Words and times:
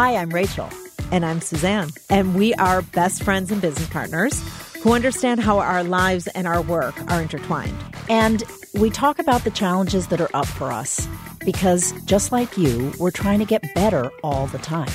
Hi, 0.00 0.14
I'm 0.14 0.30
Rachel. 0.30 0.68
And 1.10 1.26
I'm 1.26 1.40
Suzanne. 1.40 1.90
And 2.08 2.36
we 2.36 2.54
are 2.54 2.82
best 2.82 3.20
friends 3.24 3.50
and 3.50 3.60
business 3.60 3.88
partners 3.88 4.40
who 4.80 4.92
understand 4.92 5.40
how 5.40 5.58
our 5.58 5.82
lives 5.82 6.28
and 6.28 6.46
our 6.46 6.62
work 6.62 6.94
are 7.10 7.20
intertwined. 7.20 7.76
And 8.08 8.44
we 8.74 8.90
talk 8.90 9.18
about 9.18 9.42
the 9.42 9.50
challenges 9.50 10.06
that 10.06 10.20
are 10.20 10.30
up 10.34 10.46
for 10.46 10.70
us 10.70 11.08
because, 11.44 11.90
just 12.04 12.30
like 12.30 12.56
you, 12.56 12.92
we're 13.00 13.10
trying 13.10 13.40
to 13.40 13.44
get 13.44 13.74
better 13.74 14.08
all 14.22 14.46
the 14.46 14.58
time. 14.58 14.86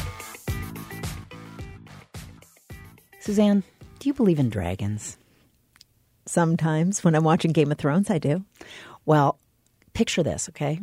Suzanne, 3.20 3.64
do 4.00 4.08
you 4.08 4.14
believe 4.14 4.40
in 4.40 4.50
dragons? 4.50 5.18
Sometimes 6.26 7.04
when 7.04 7.14
I'm 7.14 7.26
watching 7.26 7.52
Game 7.52 7.74
of 7.74 7.78
Thrones, 7.78 8.10
I 8.10 8.20
do. 8.20 8.46
Well, 9.06 9.38
picture 9.92 10.24
this, 10.24 10.48
okay? 10.48 10.80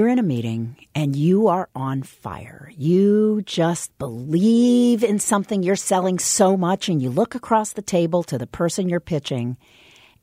You're 0.00 0.08
in 0.08 0.18
a 0.18 0.22
meeting 0.22 0.76
and 0.94 1.14
you 1.14 1.48
are 1.48 1.68
on 1.74 2.04
fire. 2.04 2.72
You 2.74 3.42
just 3.44 3.98
believe 3.98 5.04
in 5.04 5.18
something 5.18 5.62
you're 5.62 5.76
selling 5.76 6.18
so 6.18 6.56
much 6.56 6.88
and 6.88 7.02
you 7.02 7.10
look 7.10 7.34
across 7.34 7.74
the 7.74 7.82
table 7.82 8.22
to 8.22 8.38
the 8.38 8.46
person 8.46 8.88
you're 8.88 8.98
pitching 8.98 9.58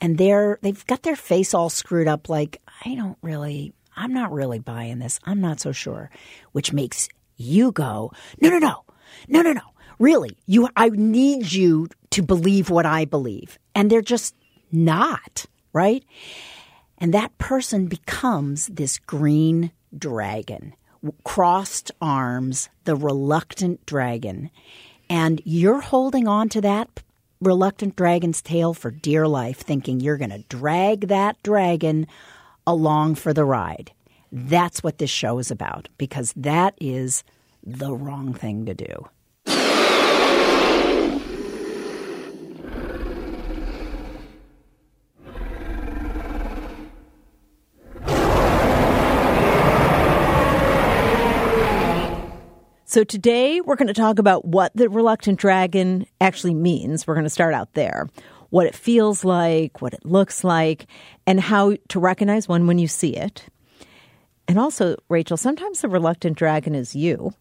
and 0.02 0.18
they're 0.18 0.58
they've 0.64 0.84
got 0.88 1.04
their 1.04 1.16
face 1.16 1.54
all 1.54 1.70
screwed 1.70 2.08
up 2.08 2.28
like 2.28 2.60
I 2.84 2.96
don't 2.96 3.20
really 3.22 3.72
I'm 3.96 4.16
not 4.16 4.32
really 4.34 4.58
buying 4.58 4.98
this. 4.98 5.20
I'm 5.26 5.42
not 5.42 5.60
so 5.60 5.72
sure, 5.72 6.10
which 6.54 6.74
makes 6.74 7.08
you 7.36 7.72
go, 7.72 8.12
"No, 8.42 8.50
no, 8.50 8.58
no. 8.58 8.84
No, 9.28 9.44
no, 9.44 9.54
no. 9.54 9.62
Really. 10.00 10.40
You 10.48 10.70
I 10.76 10.90
need 10.90 11.52
you 11.52 11.90
to 12.10 12.24
believe 12.24 12.72
what 12.72 12.88
I 12.88 13.06
believe." 13.06 13.60
And 13.76 13.92
they're 13.92 14.02
just 14.02 14.34
not, 14.72 15.46
right? 15.72 16.04
And 16.98 17.14
that 17.14 17.38
person 17.38 17.86
becomes 17.86 18.68
this 18.68 18.98
green 18.98 19.72
dragon, 20.00 20.76
crossed 21.24 21.92
arms, 22.02 22.70
the 22.86 22.96
reluctant 22.96 23.86
dragon. 23.86 24.50
And 25.10 25.42
you're 25.46 25.82
holding 25.82 26.28
on 26.28 26.50
to 26.50 26.62
that 26.62 27.02
reluctant 27.40 27.96
dragon's 27.96 28.42
tail 28.42 28.74
for 28.74 28.92
dear 28.92 29.28
life, 29.28 29.60
thinking 29.60 30.00
you're 30.00 30.18
going 30.18 30.32
to 30.32 30.44
drag 30.50 31.08
that 31.08 31.42
dragon 31.44 32.08
along 32.66 33.16
for 33.16 33.34
the 33.34 33.46
ride. 33.46 33.92
That's 34.32 34.84
what 34.84 34.98
this 34.98 35.10
show 35.10 35.40
is 35.40 35.52
about, 35.52 35.88
because 35.98 36.34
that 36.36 36.74
is 36.82 37.24
the 37.64 37.94
wrong 37.94 38.34
thing 38.34 38.66
to 38.66 38.74
do. 38.74 39.08
So 52.90 53.04
today 53.04 53.60
we're 53.60 53.76
going 53.76 53.90
to 53.90 53.94
talk 53.94 54.18
about 54.18 54.46
what 54.46 54.72
the 54.74 54.88
reluctant 54.88 55.38
dragon 55.38 56.08
actually 56.22 56.54
means. 56.54 57.06
We're 57.06 57.16
going 57.16 57.26
to 57.26 57.30
start 57.30 57.54
out 57.54 57.74
there. 57.74 58.08
What 58.50 58.66
it 58.66 58.74
feels 58.74 59.26
like, 59.26 59.82
what 59.82 59.94
it 59.94 60.06
looks 60.06 60.42
like, 60.46 60.88
and 61.26 61.38
how 61.38 61.76
to 61.90 62.00
recognize 62.00 62.48
one 62.48 62.66
when 62.66 62.80
you 62.80 62.88
see 62.88 63.14
it. 63.14 63.44
And 64.48 64.58
also, 64.58 64.96
Rachel, 65.10 65.36
sometimes 65.36 65.82
the 65.82 65.90
reluctant 65.90 66.38
dragon 66.38 66.76
is 66.76 66.96
you. 66.96 67.34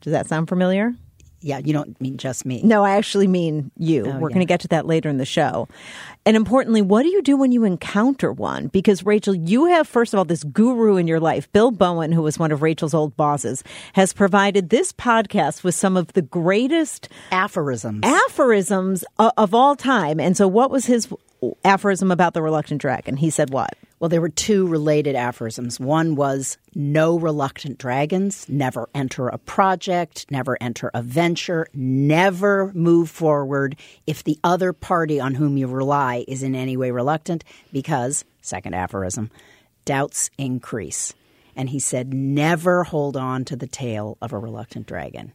Does 0.00 0.10
that 0.10 0.26
sound 0.26 0.48
familiar? 0.48 0.92
Yeah, 1.44 1.58
you 1.58 1.74
don't 1.74 2.00
mean 2.00 2.16
just 2.16 2.46
me. 2.46 2.62
No, 2.64 2.82
I 2.84 2.92
actually 2.96 3.26
mean 3.26 3.70
you. 3.76 4.06
Oh, 4.06 4.18
We're 4.18 4.30
yeah. 4.30 4.34
going 4.34 4.46
to 4.46 4.50
get 4.50 4.60
to 4.60 4.68
that 4.68 4.86
later 4.86 5.10
in 5.10 5.18
the 5.18 5.26
show. 5.26 5.68
And 6.24 6.36
importantly, 6.38 6.80
what 6.80 7.02
do 7.02 7.10
you 7.10 7.20
do 7.20 7.36
when 7.36 7.52
you 7.52 7.64
encounter 7.64 8.32
one? 8.32 8.68
Because 8.68 9.04
Rachel, 9.04 9.34
you 9.34 9.66
have, 9.66 9.86
first 9.86 10.14
of 10.14 10.18
all, 10.18 10.24
this 10.24 10.42
guru 10.42 10.96
in 10.96 11.06
your 11.06 11.20
life. 11.20 11.52
Bill 11.52 11.70
Bowen, 11.70 12.12
who 12.12 12.22
was 12.22 12.38
one 12.38 12.50
of 12.50 12.62
Rachel's 12.62 12.94
old 12.94 13.14
bosses, 13.14 13.62
has 13.92 14.14
provided 14.14 14.70
this 14.70 14.90
podcast 14.90 15.62
with 15.62 15.74
some 15.74 15.98
of 15.98 16.10
the 16.14 16.22
greatest 16.22 17.10
Aphorisms. 17.30 18.00
aphorisms 18.04 19.04
o- 19.18 19.32
of 19.36 19.52
all 19.52 19.76
time. 19.76 20.18
And 20.18 20.38
so, 20.38 20.48
what 20.48 20.70
was 20.70 20.86
his 20.86 21.08
aphorism 21.62 22.10
about 22.10 22.32
the 22.32 22.40
reluctant 22.40 22.80
dragon? 22.80 23.18
He 23.18 23.28
said 23.28 23.50
what? 23.50 23.74
Well, 24.04 24.10
there 24.10 24.20
were 24.20 24.28
two 24.28 24.66
related 24.66 25.16
aphorisms. 25.16 25.80
One 25.80 26.14
was 26.14 26.58
no 26.74 27.18
reluctant 27.18 27.78
dragons, 27.78 28.46
never 28.50 28.86
enter 28.94 29.28
a 29.28 29.38
project, 29.38 30.26
never 30.30 30.58
enter 30.60 30.90
a 30.92 31.00
venture, 31.00 31.68
never 31.72 32.70
move 32.74 33.08
forward 33.08 33.76
if 34.06 34.22
the 34.22 34.38
other 34.44 34.74
party 34.74 35.20
on 35.20 35.32
whom 35.32 35.56
you 35.56 35.68
rely 35.68 36.26
is 36.28 36.42
in 36.42 36.54
any 36.54 36.76
way 36.76 36.90
reluctant, 36.90 37.44
because, 37.72 38.26
second 38.42 38.74
aphorism, 38.74 39.30
doubts 39.86 40.28
increase. 40.36 41.14
And 41.56 41.70
he 41.70 41.80
said, 41.80 42.12
never 42.12 42.84
hold 42.84 43.16
on 43.16 43.46
to 43.46 43.56
the 43.56 43.66
tail 43.66 44.18
of 44.20 44.34
a 44.34 44.38
reluctant 44.38 44.86
dragon. 44.86 45.32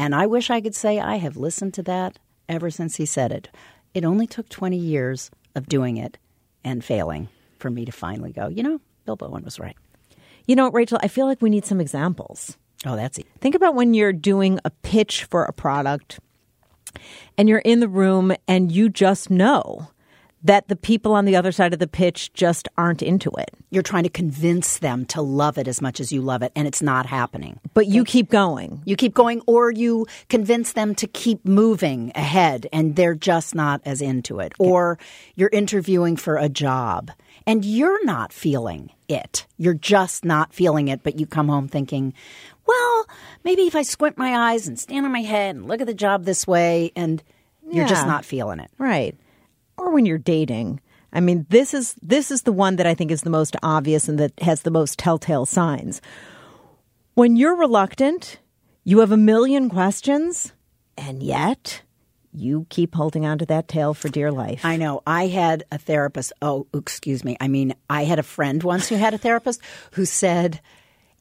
And 0.00 0.16
I 0.16 0.26
wish 0.26 0.50
I 0.50 0.60
could 0.60 0.74
say 0.74 0.98
I 0.98 1.18
have 1.18 1.36
listened 1.36 1.74
to 1.74 1.84
that 1.84 2.18
ever 2.48 2.70
since 2.70 2.96
he 2.96 3.06
said 3.06 3.30
it. 3.30 3.50
It 3.94 4.04
only 4.04 4.26
took 4.26 4.48
20 4.48 4.76
years 4.76 5.30
of 5.54 5.68
doing 5.68 5.96
it 5.96 6.18
and 6.64 6.84
failing 6.84 7.28
for 7.58 7.70
me 7.70 7.84
to 7.84 7.92
finally 7.92 8.32
go, 8.32 8.48
you 8.48 8.62
know, 8.62 8.80
Bill 9.04 9.16
Bowen 9.16 9.44
was 9.44 9.58
right. 9.58 9.76
You 10.46 10.56
know, 10.56 10.70
Rachel, 10.70 10.98
I 11.02 11.08
feel 11.08 11.26
like 11.26 11.40
we 11.40 11.50
need 11.50 11.64
some 11.64 11.80
examples. 11.80 12.56
Oh, 12.86 12.96
that's 12.96 13.18
it. 13.18 13.26
Think 13.40 13.54
about 13.54 13.74
when 13.74 13.94
you're 13.94 14.12
doing 14.12 14.60
a 14.64 14.70
pitch 14.70 15.24
for 15.24 15.44
a 15.44 15.52
product 15.52 16.20
and 17.38 17.48
you're 17.48 17.60
in 17.60 17.80
the 17.80 17.88
room 17.88 18.34
and 18.46 18.70
you 18.70 18.88
just 18.88 19.30
know 19.30 19.88
that 20.44 20.68
the 20.68 20.76
people 20.76 21.14
on 21.14 21.24
the 21.24 21.36
other 21.36 21.50
side 21.50 21.72
of 21.72 21.78
the 21.78 21.86
pitch 21.88 22.32
just 22.34 22.68
aren't 22.76 23.02
into 23.02 23.30
it. 23.38 23.50
You're 23.70 23.82
trying 23.82 24.02
to 24.02 24.10
convince 24.10 24.78
them 24.78 25.06
to 25.06 25.22
love 25.22 25.56
it 25.56 25.66
as 25.66 25.80
much 25.80 26.00
as 26.00 26.12
you 26.12 26.20
love 26.20 26.42
it, 26.42 26.52
and 26.54 26.68
it's 26.68 26.82
not 26.82 27.06
happening. 27.06 27.58
But 27.72 27.86
you 27.86 28.04
keep 28.04 28.30
going. 28.30 28.82
You 28.84 28.94
keep 28.94 29.14
going, 29.14 29.40
or 29.46 29.70
you 29.70 30.06
convince 30.28 30.72
them 30.72 30.94
to 30.96 31.06
keep 31.06 31.44
moving 31.46 32.12
ahead, 32.14 32.68
and 32.72 32.94
they're 32.94 33.14
just 33.14 33.54
not 33.54 33.80
as 33.86 34.02
into 34.02 34.38
it. 34.38 34.52
Or 34.58 34.98
you're 35.34 35.50
interviewing 35.50 36.16
for 36.16 36.36
a 36.36 36.50
job, 36.50 37.10
and 37.46 37.64
you're 37.64 38.04
not 38.04 38.32
feeling 38.32 38.92
it. 39.08 39.46
You're 39.56 39.74
just 39.74 40.26
not 40.26 40.52
feeling 40.52 40.88
it, 40.88 41.02
but 41.02 41.18
you 41.18 41.26
come 41.26 41.48
home 41.48 41.68
thinking, 41.68 42.12
well, 42.66 43.06
maybe 43.44 43.62
if 43.62 43.74
I 43.74 43.82
squint 43.82 44.18
my 44.18 44.52
eyes 44.52 44.68
and 44.68 44.78
stand 44.78 45.06
on 45.06 45.12
my 45.12 45.22
head 45.22 45.56
and 45.56 45.66
look 45.66 45.80
at 45.80 45.86
the 45.86 45.94
job 45.94 46.24
this 46.24 46.46
way, 46.46 46.92
and 46.94 47.22
you're 47.70 47.88
just 47.88 48.06
not 48.06 48.26
feeling 48.26 48.60
it. 48.60 48.70
Right. 48.76 49.16
Or 49.76 49.92
when 49.92 50.06
you're 50.06 50.18
dating. 50.18 50.80
I 51.12 51.20
mean, 51.20 51.46
this 51.48 51.74
is 51.74 51.94
this 52.02 52.30
is 52.30 52.42
the 52.42 52.52
one 52.52 52.76
that 52.76 52.86
I 52.86 52.94
think 52.94 53.10
is 53.10 53.22
the 53.22 53.30
most 53.30 53.56
obvious 53.62 54.08
and 54.08 54.18
that 54.18 54.32
has 54.40 54.62
the 54.62 54.70
most 54.70 54.98
telltale 54.98 55.46
signs. 55.46 56.00
When 57.14 57.36
you're 57.36 57.56
reluctant, 57.56 58.38
you 58.82 58.98
have 58.98 59.12
a 59.12 59.16
million 59.16 59.68
questions, 59.68 60.52
and 60.96 61.22
yet 61.22 61.82
you 62.32 62.66
keep 62.68 62.96
holding 62.96 63.24
on 63.24 63.38
to 63.38 63.46
that 63.46 63.68
tail 63.68 63.94
for 63.94 64.08
dear 64.08 64.32
life. 64.32 64.64
I 64.64 64.76
know. 64.76 65.02
I 65.06 65.28
had 65.28 65.64
a 65.70 65.78
therapist. 65.78 66.32
Oh, 66.42 66.66
excuse 66.74 67.24
me. 67.24 67.36
I 67.40 67.46
mean, 67.46 67.74
I 67.88 68.04
had 68.04 68.18
a 68.18 68.24
friend 68.24 68.60
once 68.62 68.88
who 68.88 68.96
had 68.96 69.14
a 69.14 69.18
therapist 69.18 69.60
who 69.92 70.04
said 70.04 70.60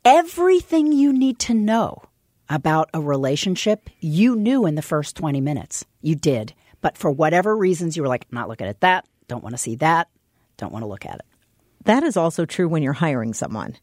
Everything 0.06 0.92
you 0.92 1.14
need 1.14 1.40
to 1.40 1.54
know 1.54 2.04
about 2.50 2.90
a 2.94 3.00
relationship, 3.00 3.90
you 4.02 4.36
knew 4.36 4.66
in 4.66 4.76
the 4.76 4.82
first 4.82 5.16
20 5.16 5.40
minutes. 5.40 5.86
You 6.02 6.16
did. 6.16 6.54
But 6.84 6.98
for 6.98 7.10
whatever 7.10 7.56
reasons, 7.56 7.96
you 7.96 8.04
were 8.04 8.10
like, 8.10 8.32
not 8.32 8.50
looking 8.50 8.68
at 8.68 8.82
that, 8.82 9.08
don't 9.28 9.42
want 9.42 9.54
to 9.54 9.58
see 9.58 9.78
that, 9.78 10.10
don't 10.58 10.74
want 10.74 10.84
to 10.84 10.88
look 10.88 11.06
at 11.06 11.16
it. 11.16 11.26
That 11.86 12.04
is 12.04 12.18
also 12.18 12.46
true 12.46 12.68
when 12.68 12.84
you're 12.84 12.94
hiring 12.94 13.34
someone. 13.34 13.78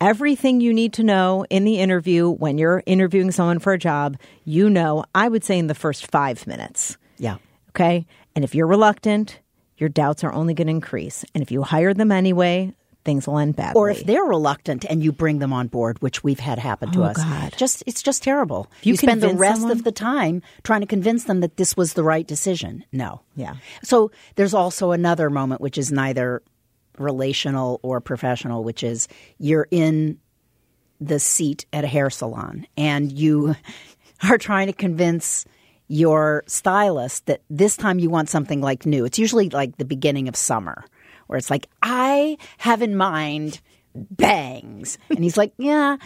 Everything 0.00 0.60
you 0.60 0.72
need 0.72 0.92
to 0.94 1.02
know 1.02 1.44
in 1.50 1.64
the 1.64 1.80
interview 1.80 2.30
when 2.30 2.56
you're 2.56 2.84
interviewing 2.86 3.32
someone 3.32 3.58
for 3.58 3.72
a 3.72 3.78
job, 3.78 4.16
you 4.44 4.70
know, 4.70 5.04
I 5.12 5.28
would 5.28 5.42
say 5.42 5.58
in 5.58 5.66
the 5.66 5.74
first 5.74 6.10
five 6.10 6.46
minutes. 6.46 6.96
Yeah. 7.18 7.38
Okay. 7.70 8.06
And 8.36 8.44
if 8.44 8.54
you're 8.54 8.66
reluctant, 8.68 9.40
your 9.76 9.88
doubts 9.88 10.22
are 10.22 10.32
only 10.32 10.54
going 10.54 10.68
to 10.68 10.72
increase. 10.72 11.24
And 11.34 11.42
if 11.42 11.50
you 11.50 11.62
hire 11.62 11.94
them 11.94 12.12
anyway, 12.12 12.74
things 13.06 13.26
will 13.26 13.38
end 13.38 13.56
badly. 13.56 13.78
Or 13.80 13.88
if 13.88 14.04
they're 14.04 14.22
reluctant 14.24 14.84
and 14.90 15.02
you 15.02 15.10
bring 15.12 15.38
them 15.38 15.54
on 15.54 15.68
board, 15.68 16.02
which 16.02 16.22
we've 16.22 16.38
had 16.40 16.58
happen 16.58 16.90
to 16.92 17.00
Oh, 17.00 17.04
us, 17.04 17.16
God. 17.16 17.54
just 17.56 17.82
it's 17.86 18.02
just 18.02 18.22
terrible. 18.22 18.70
you 18.82 18.90
You, 18.92 18.96
spend 18.98 19.22
the 19.22 19.32
rest 19.32 19.60
someone- 19.62 19.78
of 19.78 19.84
the 19.84 19.92
time 19.92 20.42
trying 20.64 20.82
to 20.82 20.86
convince 20.86 21.24
them 21.24 21.40
that 21.40 21.56
this 21.56 21.74
was 21.74 21.94
the 21.94 22.04
right 22.04 22.26
decision. 22.26 22.84
No. 22.92 23.22
Yeah. 23.34 23.54
So 23.82 24.10
there's 24.34 24.52
also 24.52 24.90
another 24.90 25.30
moment 25.30 25.62
which 25.62 25.78
is 25.78 25.90
neither 25.90 26.42
relational 26.98 27.80
or 27.82 28.00
professional, 28.00 28.64
which 28.64 28.82
is 28.82 29.08
you're 29.38 29.68
in 29.70 30.18
the 31.00 31.18
seat 31.18 31.66
at 31.72 31.84
a 31.84 31.86
hair 31.86 32.10
salon 32.10 32.66
and 32.76 33.12
you 33.12 33.54
are 34.28 34.38
trying 34.38 34.66
to 34.66 34.72
convince 34.72 35.44
your 35.88 36.42
stylist 36.48 37.26
that 37.26 37.42
this 37.48 37.76
time 37.76 37.98
you 38.00 38.10
want 38.10 38.28
something 38.28 38.60
like 38.60 38.86
new. 38.86 39.04
It's 39.04 39.18
usually 39.20 39.50
like 39.50 39.76
the 39.76 39.84
beginning 39.84 40.26
of 40.26 40.34
summer 40.34 40.84
where 41.26 41.36
it's 41.36 41.50
like, 41.50 41.68
I 41.82 42.38
have 42.58 42.82
in 42.82 42.96
mind 42.96 43.60
bangs. 43.94 44.98
And 45.10 45.22
he's 45.22 45.36
like, 45.36 45.52
yeah, 45.58 45.96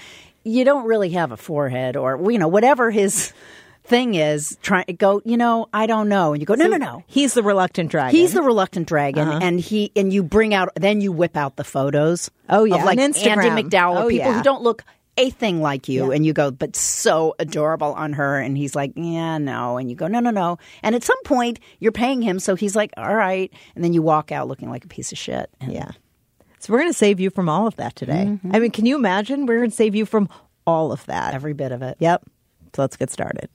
you 0.45 0.65
don't 0.65 0.87
really 0.87 1.11
have 1.11 1.33
a 1.33 1.37
forehead 1.37 1.97
or, 1.97 2.31
you 2.31 2.39
know, 2.39 2.49
whatever 2.49 2.91
his 2.91 3.33
thing 3.85 4.15
is, 4.15 4.57
try 4.63 4.85
go, 4.85 5.21
you 5.25 5.37
know, 5.37 5.67
I 5.73 5.87
don't 5.87 6.09
know. 6.09 6.33
And 6.33 6.41
you 6.41 6.47
go, 6.47 6.55
no, 6.55 6.67
no, 6.69 6.77
no. 6.77 7.03
He's 7.07 7.35
the 7.35 7.43
reluctant 7.43 7.91
dragon. 7.91 8.17
He's 8.17 8.33
the 8.33 8.43
reluctant 8.43 8.87
dragon, 8.87 9.27
Uh-huh. 9.27 9.39
and 9.43 9.59
he 9.59 9.91
and 9.97 10.13
you 10.13 10.23
bring 10.23 10.55
out 10.55 10.69
then 10.77 11.01
you 11.01 11.11
whip 11.11 11.37
out 11.37 11.57
the 11.57 11.65
photos. 11.65 12.31
Oh, 12.49 12.65
yeah, 12.65 12.77
of 12.77 12.85
like 12.85 12.99
Instagram. 12.99 13.45
Andie 13.45 13.63
MacDowell, 13.65 14.05
Oh, 14.05 14.09
people 14.09 14.29
yeah. 14.31 14.37
who 14.37 14.43
don't 14.45 14.63
look 14.63 14.85
a 15.17 15.31
thing 15.31 15.61
like 15.61 15.89
you, 15.89 16.07
Yeah. 16.09 16.15
and 16.17 16.25
you 16.25 16.33
go, 16.33 16.51
but 16.51 16.75
so 16.77 17.35
adorable 17.39 17.93
on 17.95 18.13
her, 18.15 18.39
and 18.39 18.57
he's 18.57 18.75
like, 18.75 18.93
yeah, 18.97 19.39
no, 19.39 19.77
and 19.77 19.91
you 19.91 19.97
go, 19.97 20.07
no, 20.07 20.21
no, 20.21 20.31
no, 20.31 20.59
and 20.83 20.95
at 20.95 21.03
some 21.05 21.21
point 21.25 21.59
you're 21.79 21.93
paying 21.93 22.23
him, 22.23 22.39
so 22.39 22.55
he's 22.55 22.75
like, 22.77 22.93
all 22.97 23.15
right, 23.15 23.53
and 23.75 23.85
then 23.85 23.93
you 23.93 24.03
walk 24.03 24.33
out 24.33 24.49
looking 24.49 24.71
like 24.71 24.85
a 24.85 24.89
piece 24.89 25.13
of 25.13 25.19
shit. 25.19 25.51
And 25.61 25.73
Yeah. 25.73 25.91
So 26.59 26.73
we're 26.75 26.81
going 26.81 26.91
to 26.93 26.99
save 26.99 27.21
you 27.21 27.31
from 27.31 27.49
all 27.49 27.67
of 27.67 27.77
that 27.77 27.97
today. 27.97 28.27
Mm-hmm. 28.29 28.55
I 28.55 28.59
mean, 28.59 28.71
can 28.71 28.85
you 28.85 28.95
imagine? 28.95 29.47
We're 29.47 29.57
going 29.59 29.71
to 29.71 29.77
save 29.77 29.95
you 29.95 30.05
from 30.05 30.29
all 30.67 30.93
of 30.93 31.05
that. 31.07 31.33
every 31.33 31.55
bit 31.55 31.73
of 31.73 31.81
it. 31.81 31.97
Yep. 32.01 32.23
So 32.75 32.83
let's 32.83 32.97
get 32.99 33.11
started. 33.11 33.49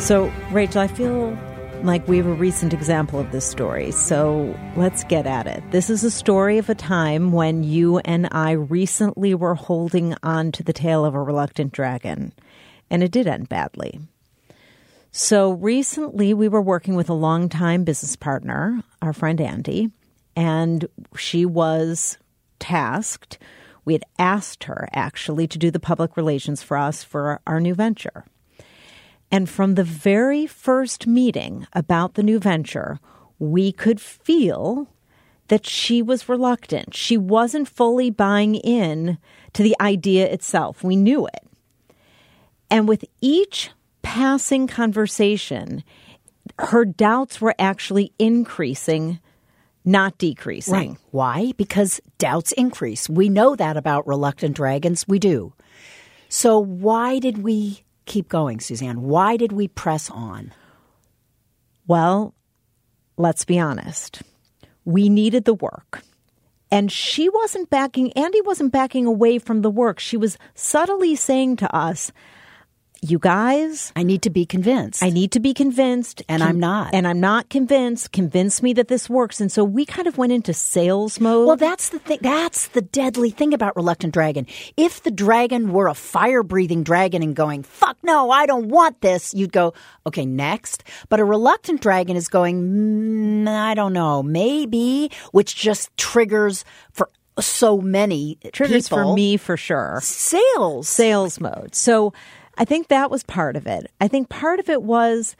So, 0.00 0.32
Rachel, 0.50 0.80
I 0.80 0.86
feel 0.86 1.38
like 1.82 2.08
we 2.08 2.16
have 2.16 2.26
a 2.26 2.32
recent 2.32 2.72
example 2.72 3.20
of 3.20 3.30
this 3.32 3.44
story. 3.44 3.90
So 3.90 4.58
let's 4.74 5.04
get 5.04 5.26
at 5.26 5.46
it. 5.46 5.62
This 5.72 5.90
is 5.90 6.02
a 6.02 6.10
story 6.10 6.56
of 6.56 6.70
a 6.70 6.74
time 6.74 7.32
when 7.32 7.62
you 7.62 7.98
and 7.98 8.26
I 8.32 8.52
recently 8.52 9.34
were 9.34 9.54
holding 9.54 10.16
on 10.22 10.52
to 10.52 10.62
the 10.62 10.72
tail 10.72 11.04
of 11.04 11.14
a 11.14 11.22
reluctant 11.22 11.72
dragon, 11.72 12.32
and 12.90 13.02
it 13.02 13.12
did 13.12 13.26
end 13.26 13.50
badly. 13.50 14.00
So 15.12 15.52
recently, 15.52 16.32
we 16.32 16.48
were 16.48 16.62
working 16.62 16.96
with 16.96 17.10
a 17.10 17.14
longtime 17.14 17.84
business 17.84 18.16
partner, 18.16 18.82
our 19.02 19.12
friend 19.12 19.38
Andy, 19.40 19.90
and 20.34 20.86
she 21.14 21.44
was 21.44 22.16
tasked. 22.58 23.38
We 23.84 23.92
had 23.92 24.04
asked 24.18 24.64
her 24.64 24.88
actually 24.92 25.46
to 25.48 25.58
do 25.58 25.70
the 25.70 25.78
public 25.78 26.16
relations 26.16 26.62
for 26.62 26.78
us 26.78 27.04
for 27.04 27.40
our 27.46 27.60
new 27.60 27.74
venture. 27.74 28.24
And 29.30 29.48
from 29.48 29.74
the 29.74 29.84
very 29.84 30.46
first 30.46 31.06
meeting 31.06 31.66
about 31.72 32.14
the 32.14 32.22
new 32.22 32.38
venture, 32.38 32.98
we 33.38 33.72
could 33.72 34.00
feel 34.00 34.88
that 35.48 35.66
she 35.66 36.02
was 36.02 36.28
reluctant. 36.28 36.94
She 36.94 37.16
wasn't 37.16 37.68
fully 37.68 38.10
buying 38.10 38.54
in 38.54 39.18
to 39.52 39.62
the 39.62 39.76
idea 39.80 40.26
itself. 40.26 40.82
We 40.84 40.96
knew 40.96 41.26
it. 41.26 41.46
And 42.70 42.86
with 42.86 43.04
each 43.20 43.70
passing 44.02 44.66
conversation, 44.66 45.82
her 46.58 46.84
doubts 46.84 47.40
were 47.40 47.54
actually 47.58 48.12
increasing, 48.18 49.18
not 49.84 50.18
decreasing. 50.18 50.72
Right. 50.72 50.98
Why? 51.10 51.52
Because 51.56 52.00
doubts 52.18 52.52
increase. 52.52 53.08
We 53.08 53.28
know 53.28 53.56
that 53.56 53.76
about 53.76 54.06
reluctant 54.06 54.54
dragons. 54.54 55.06
We 55.08 55.18
do. 55.18 55.52
So 56.28 56.58
why 56.58 57.18
did 57.18 57.38
we 57.38 57.82
keep 58.10 58.28
going, 58.28 58.58
Suzanne? 58.58 59.02
Why 59.02 59.36
did 59.36 59.52
we 59.52 59.68
press 59.68 60.10
on? 60.10 60.52
Well, 61.86 62.34
let's 63.16 63.44
be 63.44 63.58
honest. 63.58 64.22
We 64.84 65.08
needed 65.08 65.44
the 65.44 65.54
work. 65.54 66.02
And 66.72 66.90
she 66.90 67.28
wasn't 67.28 67.70
backing, 67.70 68.12
Andy 68.12 68.40
wasn't 68.40 68.72
backing 68.72 69.06
away 69.06 69.38
from 69.38 69.62
the 69.62 69.70
work. 69.70 70.00
She 70.00 70.16
was 70.16 70.38
subtly 70.54 71.14
saying 71.14 71.56
to 71.56 71.74
us, 71.74 72.10
you 73.02 73.18
guys, 73.18 73.92
I 73.96 74.02
need 74.02 74.22
to 74.22 74.30
be 74.30 74.44
convinced. 74.44 75.02
I 75.02 75.10
need 75.10 75.32
to 75.32 75.40
be 75.40 75.54
convinced. 75.54 76.22
And 76.28 76.42
I'm 76.42 76.60
not. 76.60 76.94
And 76.94 77.06
I'm 77.06 77.20
not 77.20 77.48
convinced. 77.48 78.12
Convince 78.12 78.62
me 78.62 78.74
that 78.74 78.88
this 78.88 79.08
works. 79.08 79.40
And 79.40 79.50
so 79.50 79.64
we 79.64 79.86
kind 79.86 80.06
of 80.06 80.18
went 80.18 80.32
into 80.32 80.52
sales 80.52 81.18
mode. 81.18 81.46
Well, 81.46 81.56
that's 81.56 81.88
the 81.90 81.98
thing. 81.98 82.18
That's 82.20 82.68
the 82.68 82.82
deadly 82.82 83.30
thing 83.30 83.54
about 83.54 83.74
Reluctant 83.76 84.12
Dragon. 84.12 84.46
If 84.76 85.02
the 85.02 85.10
dragon 85.10 85.72
were 85.72 85.88
a 85.88 85.94
fire 85.94 86.42
breathing 86.42 86.82
dragon 86.82 87.22
and 87.22 87.34
going, 87.34 87.62
fuck 87.62 87.96
no, 88.02 88.30
I 88.30 88.46
don't 88.46 88.68
want 88.68 89.00
this, 89.00 89.32
you'd 89.32 89.52
go, 89.52 89.72
okay, 90.06 90.26
next. 90.26 90.84
But 91.08 91.20
a 91.20 91.24
Reluctant 91.24 91.80
Dragon 91.80 92.16
is 92.16 92.28
going, 92.28 93.44
mm, 93.44 93.48
I 93.48 93.74
don't 93.74 93.92
know, 93.92 94.22
maybe, 94.22 95.10
which 95.32 95.56
just 95.56 95.96
triggers 95.96 96.64
for 96.92 97.08
so 97.38 97.80
many 97.80 98.38
triggers 98.52 98.88
people. 98.88 98.98
for 98.98 99.14
me 99.14 99.36
for 99.36 99.56
sure. 99.56 100.00
Sales. 100.02 100.88
sales 100.88 101.40
mode. 101.40 101.74
So 101.74 102.12
I 102.58 102.64
think 102.64 102.88
that 102.88 103.10
was 103.10 103.22
part 103.22 103.56
of 103.56 103.66
it. 103.66 103.90
I 104.00 104.08
think 104.08 104.28
part 104.28 104.60
of 104.60 104.68
it 104.68 104.82
was 104.82 105.36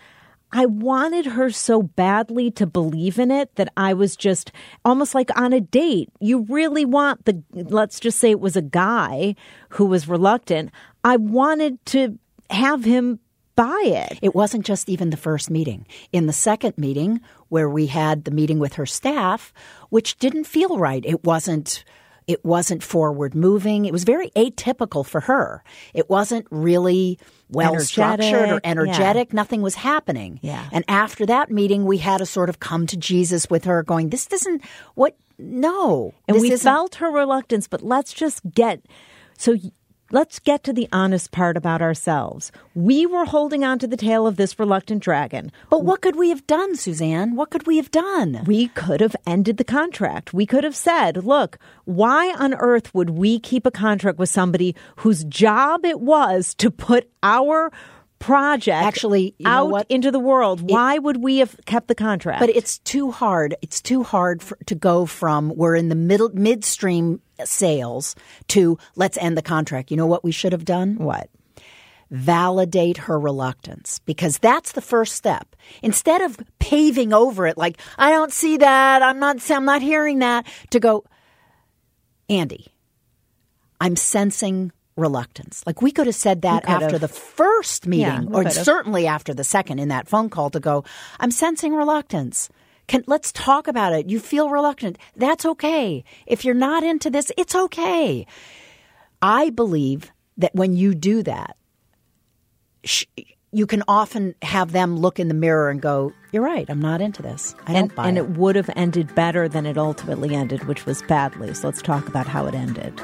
I 0.52 0.67
wanted 0.67 1.26
her 1.26 1.50
so 1.50 1.83
badly 1.83 2.50
to 2.52 2.67
believe 2.67 3.19
in 3.19 3.31
it 3.31 3.55
that 3.55 3.73
I 3.76 3.95
was 3.95 4.17
just 4.17 4.50
almost 4.85 5.14
like 5.14 5.31
on 5.38 5.52
a 5.52 5.61
date. 5.61 6.09
You 6.21 6.40
really 6.49 6.85
want 6.85 7.25
the, 7.25 7.43
let's 7.52 8.00
just 8.00 8.19
say 8.19 8.31
it 8.31 8.40
was 8.40 8.57
a 8.57 8.62
guy 8.62 9.37
who 9.71 9.87
was 9.87 10.09
reluctant. 10.09 10.71
I 11.05 11.17
wanted 11.17 11.85
to 11.87 12.19
have 12.50 12.85
him 12.85 13.21
buy 13.55 13.83
it. 13.85 14.19
It 14.23 14.35
wasn't 14.35 14.67
just 14.67 14.88
even 14.88 15.11
the 15.11 15.17
first 15.17 15.50
meeting. 15.50 15.87
In 16.12 16.26
the 16.26 16.33
second 16.33 16.76
meeting, 16.76 17.21
where 17.49 17.69
we 17.69 17.87
had 17.87 18.25
the 18.25 18.31
meeting 18.31 18.59
with 18.59 18.75
her 18.75 18.87
staff, 18.87 19.52
which 19.90 20.19
didn't 20.19 20.45
feel 20.45 20.79
right, 20.79 21.05
it 21.07 21.25
wasn't. 21.25 21.85
It 22.30 22.44
wasn't 22.44 22.82
forward 22.84 23.34
moving. 23.34 23.87
It 23.87 23.92
was 23.92 24.04
very 24.04 24.30
atypical 24.37 25.04
for 25.04 25.20
her. 25.22 25.64
It 25.92 26.08
wasn't 26.08 26.46
really 26.50 27.18
well 27.50 27.80
structured 27.80 28.50
or 28.50 28.60
Energetic, 28.62 29.28
yeah. 29.32 29.37
Nothing 29.37 29.62
was 29.62 29.75
happening. 29.75 30.38
Yeah. 30.40 30.68
And 30.70 30.84
after 30.87 31.26
that 31.26 31.50
meeting, 31.50 31.87
we 31.87 31.99
had 31.99 32.20
a 32.20 32.26
sort 32.26 32.49
of 32.49 32.60
come 32.60 32.87
to 32.87 32.96
Jesus 32.96 33.50
with 33.50 33.64
her, 33.64 33.82
going, 33.82 34.10
"This 34.10 34.26
doesn't 34.26 34.62
what? 34.94 35.16
No." 35.40 36.14
And 36.28 36.40
we 36.40 36.52
isn't- 36.52 36.64
felt 36.70 36.94
her 36.96 37.10
reluctance, 37.10 37.66
but 37.66 37.82
let's 37.82 38.12
just 38.12 38.42
get 38.54 38.80
so 39.37 39.56
let's 40.11 40.38
get 40.38 40.64
to 40.64 40.73
the 40.73 40.88
honest 40.93 41.31
part 41.31 41.57
about 41.57 41.83
ourselves. 41.83 42.52
We 42.75 43.07
were 43.07 43.25
holding 43.25 43.64
on 43.64 43.79
to 43.81 43.87
the 43.87 43.97
tail 43.97 44.26
of 44.26 44.37
this 44.37 44.59
reluctant 44.59 45.02
dragon. 45.02 45.52
But 45.69 45.85
what 45.85 46.00
could 46.00 46.17
we 46.17 46.31
have 46.31 46.47
done, 46.47 46.76
Suzanne? 46.76 47.37
What 47.37 47.50
could 47.50 47.67
we 47.67 47.76
have 47.76 47.90
done? 47.90 48.43
We 48.47 48.69
could 48.69 49.00
have 49.00 49.17
ended 49.26 49.57
the 49.57 49.64
contract. 49.64 50.33
We 50.33 50.47
could 50.47 50.64
have 50.64 50.76
said, 50.76 51.25
look, 51.25 51.59
why 51.85 52.35
on 52.35 52.55
earth 52.55 52.95
would 52.95 53.11
we 53.11 53.38
keep 53.38 53.67
a 53.67 53.71
contract 53.71 54.19
with 54.19 54.29
somebody 54.29 54.75
whose 54.97 55.25
job 55.25 55.85
it 55.85 56.00
was 56.00 56.55
to 56.55 56.71
put 56.71 57.11
our 57.23 57.71
project 58.21 58.85
Actually, 58.85 59.35
out 59.45 59.87
into 59.88 60.12
the 60.12 60.21
world. 60.21 60.71
Why 60.71 60.99
would 60.99 61.17
we 61.17 61.38
have 61.38 61.59
kept 61.64 61.88
the 61.88 61.95
contract? 61.95 62.38
But 62.38 62.50
it's 62.50 62.79
too 62.79 63.11
hard. 63.11 63.57
It's 63.62 63.81
too 63.81 64.05
hard 64.05 64.43
for, 64.43 64.57
to 64.67 64.75
go 64.76 65.07
from 65.07 65.57
we're 65.57 65.75
in 65.75 65.88
the 65.88 65.95
middle 65.97 66.29
midstream 66.33 67.21
sales 67.49 68.14
to 68.49 68.78
let's 68.97 69.16
end 69.18 69.37
the 69.37 69.42
contract. 69.42 69.90
You 69.90 69.97
know 69.97 70.06
what 70.06 70.25
we 70.25 70.32
should 70.32 70.52
have 70.52 70.64
done? 70.64 70.97
what? 70.97 71.30
Validate 72.11 72.97
her 72.97 73.20
reluctance 73.20 74.00
because 74.00 74.38
that's 74.38 74.73
the 74.73 74.80
first 74.80 75.14
step. 75.14 75.54
Instead 75.80 76.20
of 76.23 76.38
paving 76.59 77.12
over 77.12 77.47
it 77.47 77.56
like 77.56 77.78
I 77.99 78.11
don't 78.11 78.32
see 78.32 78.56
that, 78.56 79.02
I'm 79.02 79.20
not 79.20 79.49
I'm 79.50 79.64
not 79.64 79.80
hearing 79.80 80.18
that 80.18 80.44
to 80.70 80.80
go 80.80 81.04
Andy, 82.28 82.66
I'm 83.80 83.97
sensing 83.97 84.73
reluctance. 84.97 85.62
Like 85.66 85.82
we 85.82 85.90
could 85.90 86.06
have 86.06 86.16
said 86.16 86.42
that 86.42 86.68
after 86.68 86.99
the 86.99 87.09
first 87.09 87.87
meeting 87.87 88.04
Yeah, 88.04 88.25
or 88.32 88.50
certainly 88.50 89.06
after 89.06 89.32
the 89.32 89.44
second 89.44 89.78
in 89.78 89.88
that 89.88 90.09
phone 90.09 90.30
call 90.30 90.50
to 90.50 90.61
go, 90.61 90.85
I'm 91.18 91.30
sensing 91.30 91.75
reluctance. 91.75 92.49
Can 92.90 93.04
let's 93.06 93.30
talk 93.30 93.68
about 93.68 93.92
it. 93.92 94.09
You 94.11 94.18
feel 94.18 94.50
reluctant. 94.50 94.99
That's 95.14 95.47
okay. 95.47 96.02
If 96.26 96.44
you're 96.44 96.56
not 96.56 96.82
into 96.82 97.09
this, 97.09 97.30
it's 97.38 97.54
okay. 97.54 98.26
I 99.23 99.50
believe 99.50 100.11
that 100.38 100.52
when 100.56 100.75
you 100.75 100.97
do 100.97 101.23
that, 101.23 101.56
sh- 102.82 103.04
you 103.52 103.66
can 103.68 103.85
often 103.87 104.35
have 104.42 104.73
them 104.73 104.97
look 104.97 105.20
in 105.20 105.28
the 105.28 105.35
mirror 105.35 105.70
and 105.70 105.80
go, 105.80 106.12
"You're 106.32 106.42
right. 106.42 106.66
I'm 106.68 106.80
not 106.80 107.00
into 107.00 107.23
this. 107.23 107.54
I 107.68 107.75
don't 107.75 107.82
And, 107.82 107.94
buy 107.94 108.09
and 108.09 108.18
it." 108.18 108.23
it 108.23 108.30
would 108.30 108.56
have 108.56 108.70
ended 108.75 109.14
better 109.14 109.49
than 109.49 109.66
it 109.66 109.78
ultimately 109.78 110.35
ended, 110.35 110.64
which 110.66 110.85
was 110.85 111.00
badly. 111.02 111.54
So 111.54 111.68
let's 111.68 111.82
talk 111.82 112.09
about 112.09 112.26
how 112.26 112.47
it 112.47 112.54
ended. 112.54 113.00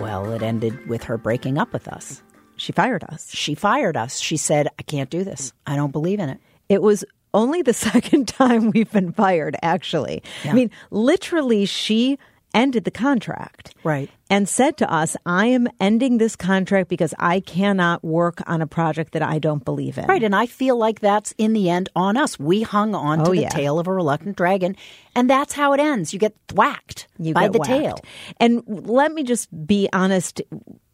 Well, 0.00 0.32
it 0.32 0.42
ended 0.42 0.88
with 0.88 1.02
her 1.04 1.18
breaking 1.18 1.58
up 1.58 1.72
with 1.72 1.86
us. 1.88 2.22
She 2.58 2.72
fired 2.72 3.04
us. 3.04 3.30
She 3.34 3.54
fired 3.54 3.96
us. 3.96 4.18
She 4.18 4.36
said, 4.36 4.68
"I 4.78 4.82
can't 4.82 5.10
do 5.10 5.24
this. 5.24 5.52
I 5.66 5.76
don't 5.76 5.92
believe 5.92 6.20
in 6.20 6.28
it." 6.28 6.38
It 6.68 6.82
was 6.82 7.04
only 7.34 7.62
the 7.62 7.72
second 7.88 8.28
time 8.28 8.70
we've 8.70 8.90
been 8.92 9.12
fired, 9.12 9.56
actually. 9.62 10.22
I 10.44 10.52
mean, 10.52 10.70
literally, 10.90 11.64
she 11.66 12.18
ended 12.54 12.84
the 12.84 12.90
contract. 12.90 13.74
Right. 13.84 14.08
And 14.30 14.48
said 14.48 14.78
to 14.78 14.90
us, 14.92 15.16
I 15.26 15.46
am 15.46 15.68
ending 15.80 16.16
this 16.18 16.34
contract 16.34 16.88
because 16.88 17.12
I 17.18 17.40
cannot 17.40 18.02
work 18.02 18.40
on 18.46 18.62
a 18.62 18.66
project 18.66 19.12
that 19.12 19.22
I 19.22 19.38
don't 19.38 19.64
believe 19.64 19.98
in. 19.98 20.06
Right, 20.06 20.22
and 20.22 20.34
I 20.34 20.46
feel 20.46 20.76
like 20.76 21.00
that's 21.00 21.34
in 21.38 21.52
the 21.52 21.68
end 21.70 21.90
on 21.94 22.16
us. 22.16 22.38
We 22.38 22.62
hung 22.62 22.94
on 22.94 23.20
oh, 23.20 23.24
to 23.24 23.30
Oh, 23.30 23.34
the 23.34 23.42
yeah. 23.42 23.48
tail 23.50 23.78
of 23.78 23.86
a 23.86 23.92
reluctant 23.92 24.36
dragon, 24.36 24.76
and 25.14 25.28
that's 25.28 25.52
how 25.52 25.72
it 25.74 25.80
ends. 25.80 26.12
You 26.12 26.18
get 26.18 26.34
thwacked 26.48 27.06
you 27.18 27.34
by 27.34 27.44
get 27.44 27.52
the 27.52 27.58
whacked. 27.60 27.70
tail. 27.70 27.98
And 28.38 28.62
let 28.66 29.12
me 29.12 29.22
just 29.24 29.48
be 29.66 29.88
honest 29.92 30.40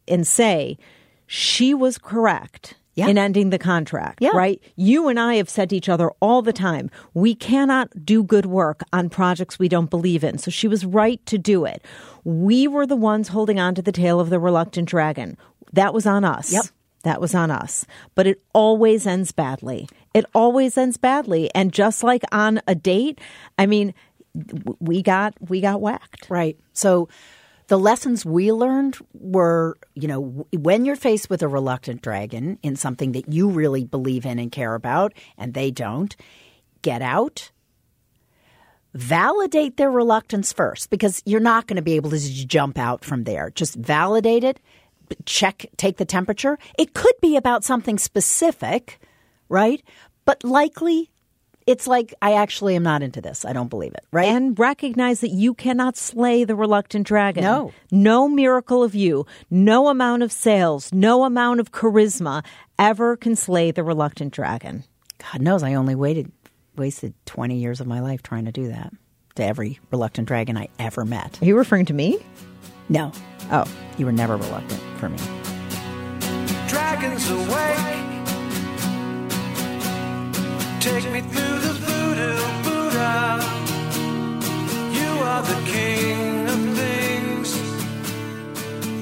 and 0.07 0.27
say 0.27 0.77
she 1.27 1.73
was 1.73 1.97
correct 1.97 2.75
Yeah. 2.95 3.07
in 3.07 3.17
ending 3.17 3.49
the 3.49 3.57
contract, 3.57 4.19
Yeah. 4.21 4.29
right? 4.33 4.61
You 4.75 5.07
and 5.09 5.19
I 5.19 5.35
have 5.35 5.49
said 5.49 5.69
to 5.71 5.75
each 5.75 5.89
other 5.89 6.11
all 6.21 6.41
the 6.41 6.53
time, 6.53 6.89
we 7.13 7.35
cannot 7.35 8.05
do 8.05 8.23
good 8.23 8.45
work 8.45 8.83
on 8.93 9.09
projects 9.09 9.59
we 9.59 9.67
don't 9.67 9.89
believe 9.89 10.23
in. 10.23 10.37
So 10.37 10.49
she 10.51 10.67
was 10.67 10.85
right 10.85 11.23
to 11.25 11.37
do 11.37 11.65
it. 11.65 11.83
We 12.23 12.67
were 12.67 12.87
the 12.87 12.95
ones 12.95 13.27
holding 13.29 13.59
on 13.59 13.75
to 13.75 13.81
the 13.81 13.91
tail 13.91 14.19
of 14.19 14.29
the 14.29 14.39
reluctant 14.39 14.87
dragon. 14.87 15.37
That 15.73 15.93
was 15.93 16.05
on 16.05 16.23
us. 16.23 16.53
Yep. 16.53 16.65
That 17.03 17.19
was 17.21 17.35
on 17.35 17.51
us. 17.51 17.85
But 18.15 18.27
it 18.27 18.41
always 18.53 19.05
ends 19.05 19.31
badly. 19.31 19.87
It 20.13 20.25
always 20.33 20.77
ends 20.77 20.97
badly. 20.97 21.51
And 21.53 21.71
just 21.73 22.01
like 22.03 22.23
on 22.31 22.61
a 22.67 22.73
date, 22.75 23.19
I 23.59 23.65
mean, 23.65 23.93
we 24.79 25.01
got 25.01 25.33
we 25.49 25.61
got 25.61 25.81
whacked. 25.81 26.29
Right. 26.29 26.57
So 26.73 27.07
the 27.67 27.79
lessons 27.79 28.25
we 28.25 28.51
learned 28.51 28.97
were, 29.13 29.77
you 29.93 30.07
know, 30.07 30.45
when 30.53 30.85
you're 30.85 30.95
faced 30.95 31.29
with 31.29 31.41
a 31.41 31.47
reluctant 31.47 32.01
dragon 32.01 32.59
in 32.61 32.75
something 32.75 33.13
that 33.13 33.31
you 33.31 33.49
really 33.49 33.83
believe 33.83 34.25
in 34.25 34.39
and 34.39 34.51
care 34.51 34.75
about, 34.75 35.13
and 35.37 35.53
they 35.53 35.71
don't, 35.71 36.15
get 36.81 37.01
out. 37.01 37.51
Validate 38.93 39.77
their 39.77 39.91
reluctance 39.91 40.53
first 40.53 40.89
because 40.89 41.21
you're 41.25 41.39
not 41.39 41.67
going 41.67 41.75
to 41.75 41.81
be 41.81 41.93
able 41.93 42.11
to 42.11 42.17
just 42.19 42.47
jump 42.47 42.77
out 42.77 43.03
from 43.03 43.23
there. 43.23 43.49
Just 43.49 43.75
validate 43.75 44.43
it, 44.43 44.59
check, 45.25 45.65
take 45.77 45.97
the 45.97 46.05
temperature. 46.05 46.57
It 46.77 46.93
could 46.93 47.15
be 47.21 47.35
about 47.35 47.63
something 47.63 47.97
specific, 47.97 48.99
right? 49.49 49.83
But 50.23 50.43
likely 50.43 51.09
it's 51.67 51.87
like, 51.87 52.13
I 52.21 52.33
actually 52.33 52.75
am 52.75 52.83
not 52.83 53.01
into 53.01 53.21
this. 53.21 53.43
I 53.45 53.53
don't 53.53 53.69
believe 53.69 53.93
it, 53.93 54.05
right? 54.11 54.27
And 54.27 54.57
recognize 54.59 55.21
that 55.21 55.29
you 55.31 55.53
cannot 55.53 55.97
slay 55.97 56.43
the 56.43 56.55
reluctant 56.55 57.07
dragon. 57.07 57.43
No. 57.43 57.73
No 57.91 58.27
miracle 58.27 58.83
of 58.83 58.93
you, 58.95 59.25
no 59.49 59.87
amount 59.87 60.21
of 60.23 60.31
sales, 60.31 60.93
no 60.93 61.23
amount 61.23 61.59
of 61.59 61.71
charisma 61.71 62.43
ever 62.77 63.17
can 63.17 63.35
slay 63.35 63.71
the 63.71 63.83
reluctant 63.83 64.31
dragon. 64.33 64.83
God 65.31 65.41
knows 65.41 65.63
I 65.63 65.73
only 65.73 65.95
waited 65.95 66.31
wasted 66.75 67.13
20 67.25 67.55
years 67.57 67.79
of 67.79 67.87
my 67.87 68.01
life 68.01 68.21
trying 68.21 68.45
to 68.45 68.51
do 68.51 68.67
that 68.67 68.91
to 69.35 69.43
every 69.45 69.79
reluctant 69.91 70.27
dragon 70.27 70.57
I 70.57 70.67
ever 70.77 71.05
met. 71.05 71.41
Are 71.41 71.45
you 71.45 71.57
referring 71.57 71.85
to 71.85 71.93
me? 71.93 72.19
No, 72.89 73.11
Oh. 73.51 73.65
you 73.97 74.05
were 74.05 74.11
never 74.11 74.35
reluctant 74.37 74.81
for 74.99 75.07
me. 75.09 75.17
dragons 76.67 77.29
awake. 77.31 78.14
Take 80.85 81.11
me 81.11 81.19
through 81.19 81.59
the 81.65 81.73
voodoo 81.73 82.37
Buddha. 82.63 83.41
You 84.93 85.09
are 85.23 85.41
the 85.41 85.59
king 85.65 86.47
of 86.47 86.77
things. 86.77 87.49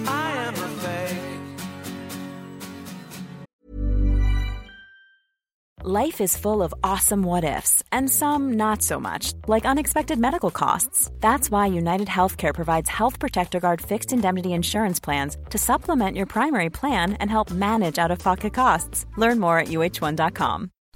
I 0.08 0.32
am 0.48 0.54
a 0.54 0.68
fake. 0.80 1.18
Life 5.84 6.22
is 6.22 6.38
full 6.38 6.64
of 6.64 6.74
awesome 6.86 7.24
what 7.24 7.44
ifs, 7.44 7.84
and 7.92 8.10
some 8.10 8.54
not 8.54 8.82
so 8.82 8.98
much, 8.98 9.34
like 9.50 9.66
unexpected 9.66 10.18
medical 10.18 10.52
costs. 10.52 11.12
That's 11.20 11.52
why 11.52 11.66
United 11.66 12.08
Healthcare 12.08 12.54
provides 12.54 12.90
Health 12.90 13.20
Protector 13.20 13.60
Guard 13.60 13.82
fixed 13.82 14.14
indemnity 14.14 14.54
insurance 14.54 15.02
plans 15.02 15.36
to 15.50 15.58
supplement 15.58 16.16
your 16.16 16.28
primary 16.28 16.70
plan 16.70 17.16
and 17.20 17.30
help 17.30 17.52
manage 17.52 18.00
out 18.00 18.12
of 18.12 18.20
pocket 18.20 18.54
costs. 18.54 19.06
Learn 19.18 19.42
more 19.42 19.60
at 19.60 19.68
uh1.com. 19.68 20.70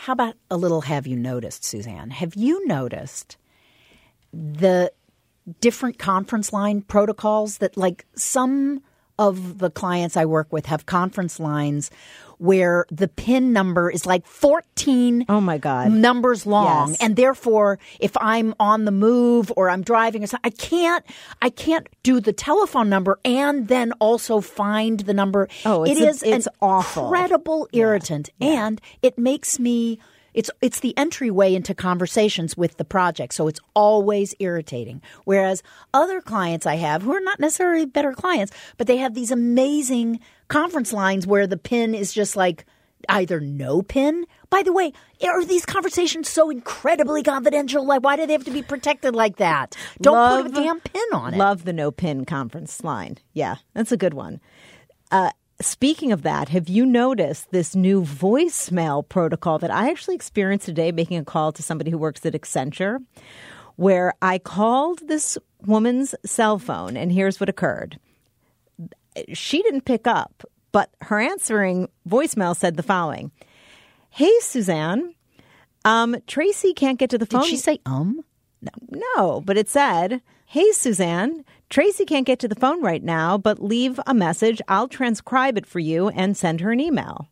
How 0.00 0.14
about 0.14 0.34
a 0.50 0.56
little 0.56 0.80
have 0.80 1.06
you 1.06 1.14
noticed, 1.14 1.62
Suzanne? 1.62 2.08
Have 2.08 2.34
you 2.34 2.66
noticed 2.66 3.36
the 4.32 4.90
different 5.60 5.98
conference 5.98 6.54
line 6.54 6.80
protocols 6.80 7.58
that, 7.58 7.76
like, 7.76 8.06
some 8.16 8.82
of 9.20 9.58
the 9.58 9.70
clients 9.70 10.16
I 10.16 10.24
work 10.24 10.48
with 10.52 10.66
have 10.66 10.86
conference 10.86 11.38
lines 11.38 11.90
where 12.38 12.86
the 12.90 13.06
PIN 13.06 13.52
number 13.52 13.90
is 13.90 14.06
like 14.06 14.24
14 14.26 15.26
Oh, 15.28 15.42
my 15.42 15.58
God. 15.58 15.92
numbers 15.92 16.46
long 16.46 16.88
Yes. 16.90 16.98
and 17.02 17.14
therefore 17.16 17.78
if 18.00 18.16
i'm 18.16 18.54
on 18.58 18.86
the 18.86 18.90
move 18.92 19.52
or 19.58 19.68
i'm 19.68 19.82
driving 19.82 20.24
or 20.24 20.26
something 20.26 20.50
i 20.50 20.54
can't 20.56 21.04
i 21.42 21.50
can't 21.50 21.86
do 22.02 22.18
the 22.18 22.32
telephone 22.32 22.88
number 22.88 23.18
and 23.26 23.68
then 23.68 23.92
also 24.00 24.40
find 24.40 25.00
the 25.00 25.12
number 25.12 25.48
Oh, 25.66 25.84
it's 25.84 26.00
it 26.00 26.22
a- 26.26 26.34
it's 26.36 26.46
an 26.46 26.52
awful. 26.62 27.04
incredible 27.04 27.68
irritant 27.74 28.30
and 28.40 28.80
it 29.02 29.18
makes 29.18 29.58
me 29.60 29.98
it's 30.34 30.50
it's 30.60 30.80
the 30.80 30.96
entryway 30.96 31.54
into 31.54 31.74
conversations 31.74 32.56
with 32.56 32.76
the 32.76 32.84
project 32.84 33.34
so 33.34 33.48
it's 33.48 33.60
always 33.74 34.34
irritating. 34.38 35.02
Whereas 35.24 35.62
other 35.94 36.20
clients 36.20 36.66
i 36.66 36.76
have 36.76 37.02
who 37.02 37.12
are 37.12 37.20
not 37.20 37.40
necessarily 37.40 37.86
better 37.86 38.12
clients 38.12 38.52
but 38.76 38.86
they 38.86 38.98
have 38.98 39.14
these 39.14 39.30
amazing 39.30 40.20
conference 40.48 40.92
lines 40.92 41.26
where 41.26 41.46
the 41.46 41.56
pin 41.56 41.94
is 41.94 42.12
just 42.12 42.36
like 42.36 42.64
either 43.08 43.40
no 43.40 43.82
pin. 43.82 44.26
By 44.50 44.62
the 44.62 44.72
way 44.72 44.92
are 45.22 45.44
these 45.44 45.64
conversations 45.64 46.28
so 46.28 46.50
incredibly 46.50 47.22
confidential? 47.22 47.86
Like 47.86 48.02
why 48.02 48.16
do 48.16 48.26
they 48.26 48.32
have 48.32 48.44
to 48.44 48.50
be 48.50 48.62
protected 48.62 49.14
like 49.14 49.36
that? 49.36 49.76
Don't 50.00 50.44
put 50.44 50.58
a 50.58 50.62
damn 50.62 50.80
pin 50.80 51.02
on 51.12 51.34
it. 51.34 51.38
Love 51.38 51.64
the 51.64 51.72
no 51.72 51.90
pin 51.90 52.24
conference 52.24 52.82
line. 52.84 53.18
Yeah, 53.32 53.56
that's 53.74 53.92
a 53.92 53.96
good 53.96 54.14
one. 54.14 54.40
Uh, 55.10 55.30
speaking 55.60 56.12
of 56.12 56.22
that, 56.22 56.48
have 56.48 56.68
you 56.68 56.86
noticed 56.86 57.50
this 57.50 57.74
new 57.76 58.02
voicemail 58.02 59.06
protocol 59.08 59.58
that 59.58 59.70
I 59.70 59.90
actually 59.90 60.14
experienced 60.14 60.66
today 60.66 60.92
making 60.92 61.18
a 61.18 61.24
call 61.24 61.52
to 61.52 61.62
somebody 61.62 61.90
who 61.90 61.98
works 61.98 62.24
at 62.26 62.34
Accenture? 62.34 62.98
Where 63.76 64.14
I 64.20 64.38
called 64.38 65.06
this 65.08 65.38
woman's 65.64 66.14
cell 66.24 66.58
phone, 66.58 66.96
and 66.96 67.10
here's 67.10 67.40
what 67.40 67.48
occurred. 67.48 67.98
She 69.32 69.62
didn't 69.62 69.86
pick 69.86 70.06
up, 70.06 70.44
but 70.72 70.90
her 71.02 71.18
answering 71.18 71.88
voicemail 72.08 72.54
said 72.56 72.76
the 72.76 72.82
following 72.82 73.30
Hey, 74.10 74.32
Suzanne, 74.40 75.14
um, 75.84 76.16
Tracy 76.26 76.74
can't 76.74 76.98
get 76.98 77.10
to 77.10 77.18
the 77.18 77.26
phone. 77.26 77.42
Did 77.42 77.50
she 77.50 77.56
say 77.56 77.80
um? 77.86 78.22
No, 78.60 79.00
No, 79.16 79.40
but 79.40 79.56
it 79.56 79.68
said, 79.68 80.20
Hey, 80.46 80.72
Suzanne, 80.72 81.44
Tracy 81.70 82.04
can't 82.04 82.26
get 82.26 82.40
to 82.40 82.48
the 82.48 82.56
phone 82.56 82.82
right 82.82 83.02
now, 83.02 83.38
but 83.38 83.62
leave 83.62 84.00
a 84.06 84.12
message. 84.12 84.60
I'll 84.66 84.88
transcribe 84.88 85.56
it 85.56 85.66
for 85.66 85.78
you 85.78 86.08
and 86.08 86.36
send 86.36 86.60
her 86.60 86.72
an 86.72 86.80
email. 86.80 87.28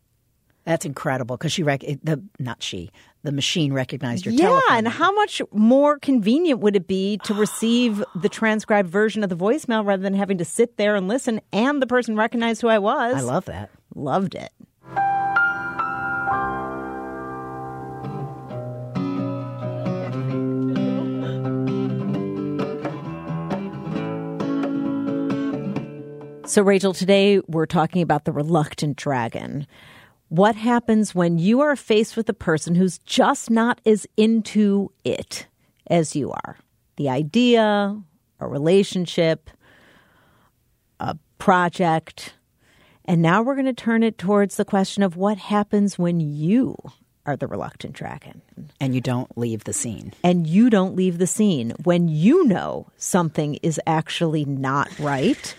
That's 0.63 0.85
incredible 0.85 1.35
because 1.35 1.51
she 1.51 1.63
rec- 1.63 1.81
the 1.81 2.23
not 2.37 2.63
she 2.63 2.91
the 3.23 3.31
machine 3.31 3.73
recognized 3.73 4.25
your 4.25 4.33
yeah, 4.33 4.45
telephone. 4.45 4.77
and 4.77 4.87
how 4.87 5.11
much 5.11 5.41
more 5.51 5.99
convenient 5.99 6.59
would 6.61 6.75
it 6.75 6.87
be 6.87 7.17
to 7.25 7.33
receive 7.33 8.03
the 8.15 8.29
transcribed 8.29 8.89
version 8.89 9.23
of 9.23 9.29
the 9.29 9.35
voicemail 9.35 9.85
rather 9.85 10.01
than 10.01 10.13
having 10.13 10.37
to 10.37 10.45
sit 10.45 10.77
there 10.77 10.95
and 10.95 11.07
listen 11.07 11.41
and 11.51 11.81
the 11.81 11.87
person 11.87 12.15
recognized 12.15 12.61
who 12.61 12.69
I 12.69 12.79
was? 12.79 13.15
I 13.15 13.21
love 13.21 13.45
that. 13.45 13.71
Loved 13.95 14.35
it. 14.35 14.51
So, 26.49 26.63
Rachel, 26.63 26.93
today 26.93 27.41
we're 27.45 27.67
talking 27.67 28.01
about 28.01 28.25
the 28.25 28.31
reluctant 28.31 28.97
dragon. 28.97 29.67
What 30.29 30.55
happens 30.55 31.13
when 31.13 31.37
you 31.37 31.61
are 31.61 31.75
faced 31.75 32.17
with 32.17 32.27
a 32.27 32.33
person 32.33 32.73
who's 32.73 32.97
just 32.97 33.51
not 33.51 33.79
as 33.85 34.07
into 34.17 34.91
it 35.03 35.45
as 35.91 36.15
you 36.15 36.31
are? 36.31 36.57
The 36.95 37.07
idea, 37.07 37.95
a 38.39 38.47
relationship, 38.47 39.51
a 40.99 41.15
project. 41.37 42.33
And 43.05 43.21
now 43.21 43.43
we're 43.43 43.53
going 43.53 43.65
to 43.65 43.73
turn 43.73 44.01
it 44.01 44.17
towards 44.17 44.55
the 44.55 44.65
question 44.65 45.03
of 45.03 45.15
what 45.15 45.37
happens 45.37 45.99
when 45.99 46.19
you 46.19 46.75
are 47.27 47.37
the 47.37 47.45
reluctant 47.45 47.93
dragon 47.93 48.41
And 48.79 48.95
you 48.95 49.01
don't 49.01 49.37
leave 49.37 49.65
the 49.65 49.73
scene. 49.73 50.13
and 50.23 50.47
you 50.47 50.71
don't 50.71 50.95
leave 50.95 51.19
the 51.19 51.27
scene 51.27 51.73
when 51.83 52.07
you 52.07 52.45
know 52.45 52.87
something 52.97 53.59
is 53.61 53.79
actually 53.85 54.45
not 54.45 54.89
right. 54.97 55.53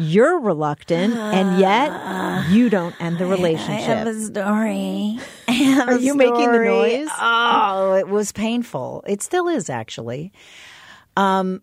You're 0.00 0.38
reluctant, 0.38 1.14
and 1.14 1.58
yet 1.58 2.48
you 2.50 2.70
don't 2.70 2.94
end 3.00 3.18
the 3.18 3.26
relationship. 3.26 3.88
I 3.88 4.00
am 4.00 4.06
a 4.06 4.14
story. 4.14 5.18
Are 5.48 5.98
you 5.98 6.14
making 6.14 6.52
the 6.52 6.58
noise? 6.64 7.08
Oh, 7.20 7.94
it 7.94 8.08
was 8.08 8.30
painful. 8.30 9.02
It 9.08 9.22
still 9.22 9.48
is 9.48 9.68
actually. 9.68 10.32
Um, 11.16 11.62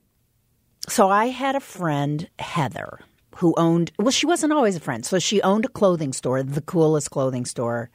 so 0.90 1.10
I 1.10 1.28
had 1.28 1.56
a 1.56 1.62
friend, 1.62 2.30
Heather, 2.38 3.00
who 3.38 3.54
owned. 3.56 3.94
Well, 3.98 4.12
she 4.12 4.26
wasn't 4.26 4.52
always 4.52 4.76
a 4.76 4.82
friend. 4.82 5.06
So 5.06 5.18
she 5.18 5.42
owned 5.42 5.64
a 5.64 5.70
clothing 5.70 6.12
store, 6.12 6.44
the 6.44 6.62
coolest 6.62 7.12
clothing 7.12 7.46
store 7.46 7.90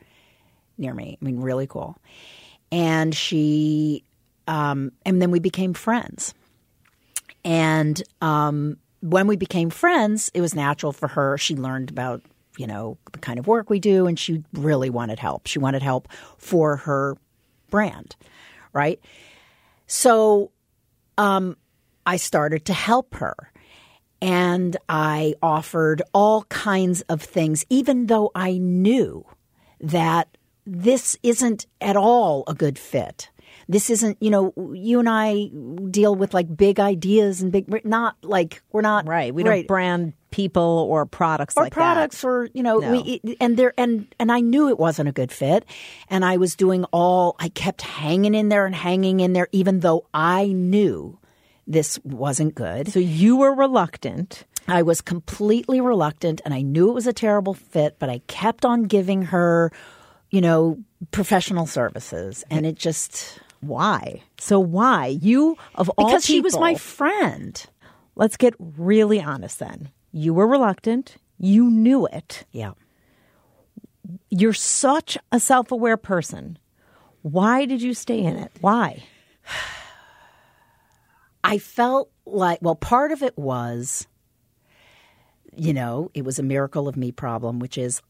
near 0.78 0.94
me. 0.94 1.18
I 1.20 1.24
mean, 1.24 1.40
really 1.40 1.66
cool. 1.66 1.98
And 2.72 3.14
she, 3.14 4.04
um, 4.46 4.92
and 5.04 5.20
then 5.20 5.30
we 5.30 5.38
became 5.38 5.74
friends. 5.74 6.32
And 7.44 8.02
um, 8.22 8.78
when 9.00 9.26
we 9.26 9.36
became 9.36 9.70
friends, 9.70 10.30
it 10.34 10.40
was 10.40 10.54
natural 10.54 10.92
for 10.92 11.08
her. 11.08 11.38
She 11.38 11.56
learned 11.56 11.90
about, 11.90 12.22
you 12.56 12.66
know, 12.66 12.98
the 13.12 13.18
kind 13.18 13.38
of 13.38 13.46
work 13.46 13.70
we 13.70 13.80
do, 13.80 14.06
and 14.06 14.18
she 14.18 14.44
really 14.52 14.90
wanted 14.90 15.18
help. 15.18 15.46
She 15.46 15.58
wanted 15.58 15.82
help 15.82 16.08
for 16.38 16.76
her 16.76 17.16
brand, 17.70 18.16
right? 18.72 19.00
So 19.86 20.50
um, 21.18 21.56
I 22.06 22.16
started 22.16 22.64
to 22.66 22.72
help 22.72 23.14
her. 23.14 23.34
And 24.22 24.76
I 24.86 25.34
offered 25.42 26.02
all 26.12 26.42
kinds 26.44 27.00
of 27.02 27.22
things, 27.22 27.64
even 27.70 28.06
though 28.06 28.30
I 28.34 28.58
knew 28.58 29.24
that 29.80 30.36
this 30.66 31.16
isn't 31.22 31.66
at 31.80 31.96
all 31.96 32.44
a 32.46 32.52
good 32.52 32.78
fit. 32.78 33.30
This 33.70 33.88
isn't, 33.88 34.18
you 34.20 34.30
know, 34.30 34.52
you 34.74 34.98
and 34.98 35.08
I 35.08 35.46
deal 35.90 36.14
with 36.14 36.34
like 36.34 36.54
big 36.54 36.80
ideas 36.80 37.40
and 37.40 37.52
big, 37.52 37.68
we're 37.68 37.80
not 37.84 38.16
like, 38.22 38.62
we're 38.72 38.80
not. 38.82 39.06
Right. 39.06 39.32
We 39.32 39.44
don't 39.44 39.66
brand 39.68 40.12
people 40.32 40.86
or 40.90 41.06
products 41.06 41.56
or 41.56 41.64
like 41.64 41.72
products 41.72 42.20
that. 42.20 42.26
or 42.28 42.48
you 42.54 42.62
know 42.62 42.78
No. 42.78 42.92
we, 42.92 43.20
and 43.40 43.56
there 43.56 43.74
and 43.76 44.06
and 44.20 44.30
I 44.30 44.38
knew 44.40 44.68
it 44.68 44.78
wasn't 44.78 45.08
a 45.08 45.12
good 45.12 45.32
fit 45.32 45.64
and 46.08 46.24
I 46.24 46.36
was 46.36 46.54
doing 46.54 46.84
all 46.92 47.34
I 47.40 47.48
kept 47.48 47.82
hanging 47.82 48.34
in 48.36 48.48
there 48.48 48.64
and 48.64 48.72
hanging 48.72 49.18
in 49.18 49.32
there 49.32 49.48
even 49.50 49.80
though 49.80 50.06
I 50.14 50.46
knew 50.46 51.18
this 51.66 51.98
wasn't 52.04 52.54
good 52.54 52.92
So 52.92 53.00
you 53.00 53.36
were 53.38 53.52
reluctant. 53.52 54.44
I 54.68 54.82
was 54.82 55.00
completely 55.00 55.80
reluctant 55.80 56.40
and 56.44 56.54
I 56.54 56.62
knew 56.62 56.90
it 56.90 56.94
was 56.94 57.08
a 57.08 57.12
terrible 57.12 57.54
fit, 57.54 57.96
but 57.98 58.08
I 58.08 58.20
kept 58.28 58.64
on 58.64 58.84
giving 58.84 59.22
her, 59.22 59.72
you 60.30 60.40
know, 60.40 60.78
professional 61.10 61.66
services. 61.66 62.44
And 62.50 62.64
it 62.64 62.76
just 62.76 63.40
Why? 63.60 64.22
So 64.38 64.58
why? 64.58 65.06
You 65.06 65.56
of 65.74 65.88
all 65.90 65.94
people 65.94 66.06
because 66.06 66.24
she 66.24 66.40
was 66.40 66.58
my 66.58 66.74
friend. 66.74 67.64
Let's 68.16 68.36
get 68.36 68.54
really 68.58 69.20
honest 69.20 69.58
then. 69.58 69.90
You 70.12 70.34
were 70.34 70.46
reluctant. 70.46 71.16
You 71.38 71.70
knew 71.70 72.06
it. 72.06 72.44
Yeah. 72.50 72.72
You're 74.28 74.52
such 74.52 75.16
a 75.30 75.38
self-aware 75.40 75.96
person. 75.96 76.58
Why 77.22 77.66
did 77.66 77.82
you 77.82 77.94
stay 77.94 78.20
in 78.20 78.36
it? 78.36 78.50
Why? 78.60 79.04
I 81.44 81.58
felt 81.58 82.10
like, 82.26 82.58
well, 82.60 82.74
part 82.74 83.12
of 83.12 83.22
it 83.22 83.36
was, 83.38 84.06
you 85.56 85.72
know, 85.72 86.10
it 86.14 86.24
was 86.24 86.38
a 86.38 86.42
miracle 86.42 86.88
of 86.88 86.96
me 86.96 87.12
problem, 87.12 87.58
which 87.58 87.78
is 87.78 88.02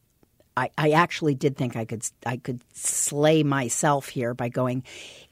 I, 0.57 0.69
I 0.77 0.91
actually 0.91 1.35
did 1.35 1.57
think 1.57 1.75
I 1.75 1.85
could 1.85 2.05
I 2.25 2.37
could 2.37 2.63
slay 2.73 3.43
myself 3.43 4.09
here 4.09 4.33
by 4.33 4.49
going 4.49 4.83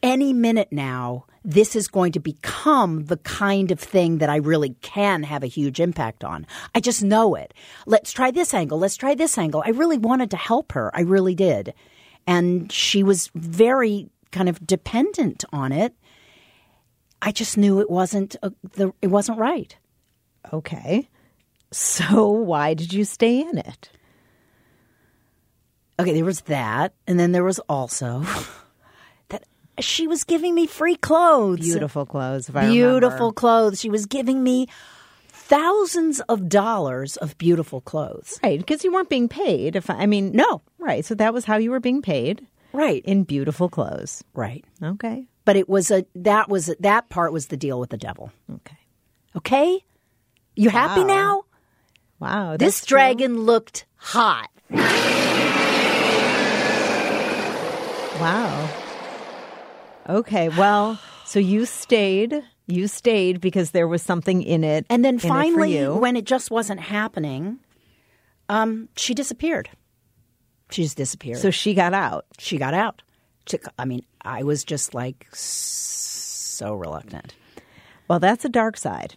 any 0.01 0.33
minute 0.33 0.69
now. 0.71 1.25
This 1.43 1.75
is 1.75 1.87
going 1.87 2.11
to 2.13 2.19
become 2.19 3.05
the 3.05 3.17
kind 3.17 3.71
of 3.71 3.79
thing 3.79 4.19
that 4.19 4.29
I 4.29 4.37
really 4.37 4.75
can 4.81 5.23
have 5.23 5.43
a 5.43 5.47
huge 5.47 5.79
impact 5.79 6.23
on. 6.23 6.45
I 6.75 6.79
just 6.79 7.03
know 7.03 7.35
it. 7.35 7.53
Let's 7.85 8.11
try 8.11 8.31
this 8.31 8.53
angle. 8.53 8.77
Let's 8.77 8.97
try 8.97 9.15
this 9.15 9.37
angle. 9.37 9.63
I 9.65 9.69
really 9.69 9.97
wanted 9.97 10.31
to 10.31 10.37
help 10.37 10.73
her. 10.73 10.91
I 10.93 11.01
really 11.01 11.35
did, 11.35 11.73
and 12.25 12.71
she 12.71 13.03
was 13.03 13.29
very 13.35 14.09
kind 14.31 14.49
of 14.49 14.65
dependent 14.65 15.43
on 15.51 15.71
it. 15.71 15.93
I 17.21 17.31
just 17.31 17.57
knew 17.57 17.79
it 17.79 17.89
wasn't 17.89 18.35
a, 18.41 18.53
the 18.73 18.93
it 19.01 19.07
wasn't 19.07 19.39
right. 19.39 19.75
Okay. 20.53 21.09
So 21.71 22.29
why 22.29 22.73
did 22.73 22.93
you 22.93 23.03
stay 23.03 23.41
in 23.41 23.57
it? 23.57 23.89
Okay, 25.99 26.13
there 26.13 26.25
was 26.25 26.41
that, 26.41 26.93
and 27.07 27.19
then 27.19 27.33
there 27.33 27.43
was 27.43 27.59
also 27.67 28.23
that 29.29 29.43
she 29.79 30.07
was 30.07 30.23
giving 30.23 30.55
me 30.55 30.65
free 30.65 30.95
clothes. 30.95 31.59
Beautiful 31.59 32.05
clothes. 32.05 32.49
Beautiful 32.49 33.09
remember. 33.17 33.33
clothes. 33.33 33.79
She 33.81 33.89
was 33.89 34.05
giving 34.05 34.41
me 34.41 34.67
thousands 35.27 36.19
of 36.21 36.47
dollars 36.47 37.17
of 37.17 37.37
beautiful 37.37 37.81
clothes. 37.81 38.39
Right, 38.43 38.59
because 38.59 38.83
you 38.83 38.91
weren't 38.93 39.09
being 39.09 39.27
paid. 39.27 39.75
If 39.75 39.89
I, 39.89 39.95
I 39.95 40.05
mean, 40.05 40.31
No. 40.31 40.61
right. 40.77 41.03
So 41.03 41.15
that 41.15 41.33
was 41.33 41.43
how 41.45 41.57
you 41.57 41.71
were 41.71 41.79
being 41.79 42.01
paid 42.01 42.45
Right. 42.71 43.01
in 43.03 43.23
beautiful 43.23 43.67
clothes. 43.67 44.23
right. 44.33 44.63
Okay. 44.81 45.25
But 45.45 45.55
it 45.55 45.67
was 45.67 45.89
a 45.89 46.05
that 46.13 46.47
was 46.47 46.69
that 46.79 47.09
part 47.09 47.33
was 47.33 47.47
the 47.47 47.57
deal 47.57 47.79
with 47.79 47.89
the 47.89 47.97
devil. 47.97 48.31
Okay. 48.53 48.77
Okay? 49.35 49.83
You 50.55 50.69
happy 50.69 51.01
Wow. 51.01 51.07
now? 51.07 51.43
Wow. 52.19 52.51
This 52.57 52.75
that's 52.77 52.85
true. 52.85 52.95
dragon 52.97 53.41
looked 53.41 53.85
hot. 53.95 54.49
Wow. 58.19 58.69
Okay. 60.07 60.49
Well, 60.49 60.99
so 61.25 61.39
you 61.39 61.65
stayed. 61.65 62.43
You 62.67 62.87
stayed 62.87 63.41
because 63.41 63.71
there 63.71 63.87
was 63.87 64.01
something 64.01 64.43
in 64.43 64.63
it. 64.63 64.85
And 64.89 65.03
then 65.03 65.15
in 65.15 65.19
it 65.19 65.27
finally, 65.27 65.87
when 65.87 66.15
it 66.15 66.25
just 66.25 66.51
wasn't 66.51 66.79
happening, 66.79 67.59
um, 68.47 68.89
she 68.95 69.13
disappeared. 69.13 69.69
She 70.71 70.83
just 70.83 70.97
disappeared. 70.97 71.39
so 71.39 71.49
she 71.49 71.73
got 71.73 71.93
out. 71.93 72.25
she 72.37 72.57
got 72.57 72.73
out. 72.73 73.01
I 73.79 73.85
mean, 73.85 74.03
I 74.21 74.43
was 74.43 74.63
just 74.63 74.93
like 74.93 75.27
so 75.33 76.75
reluctant. 76.75 77.33
Well, 78.07 78.19
that's 78.19 78.45
a 78.45 78.49
dark 78.49 78.77
side. 78.77 79.15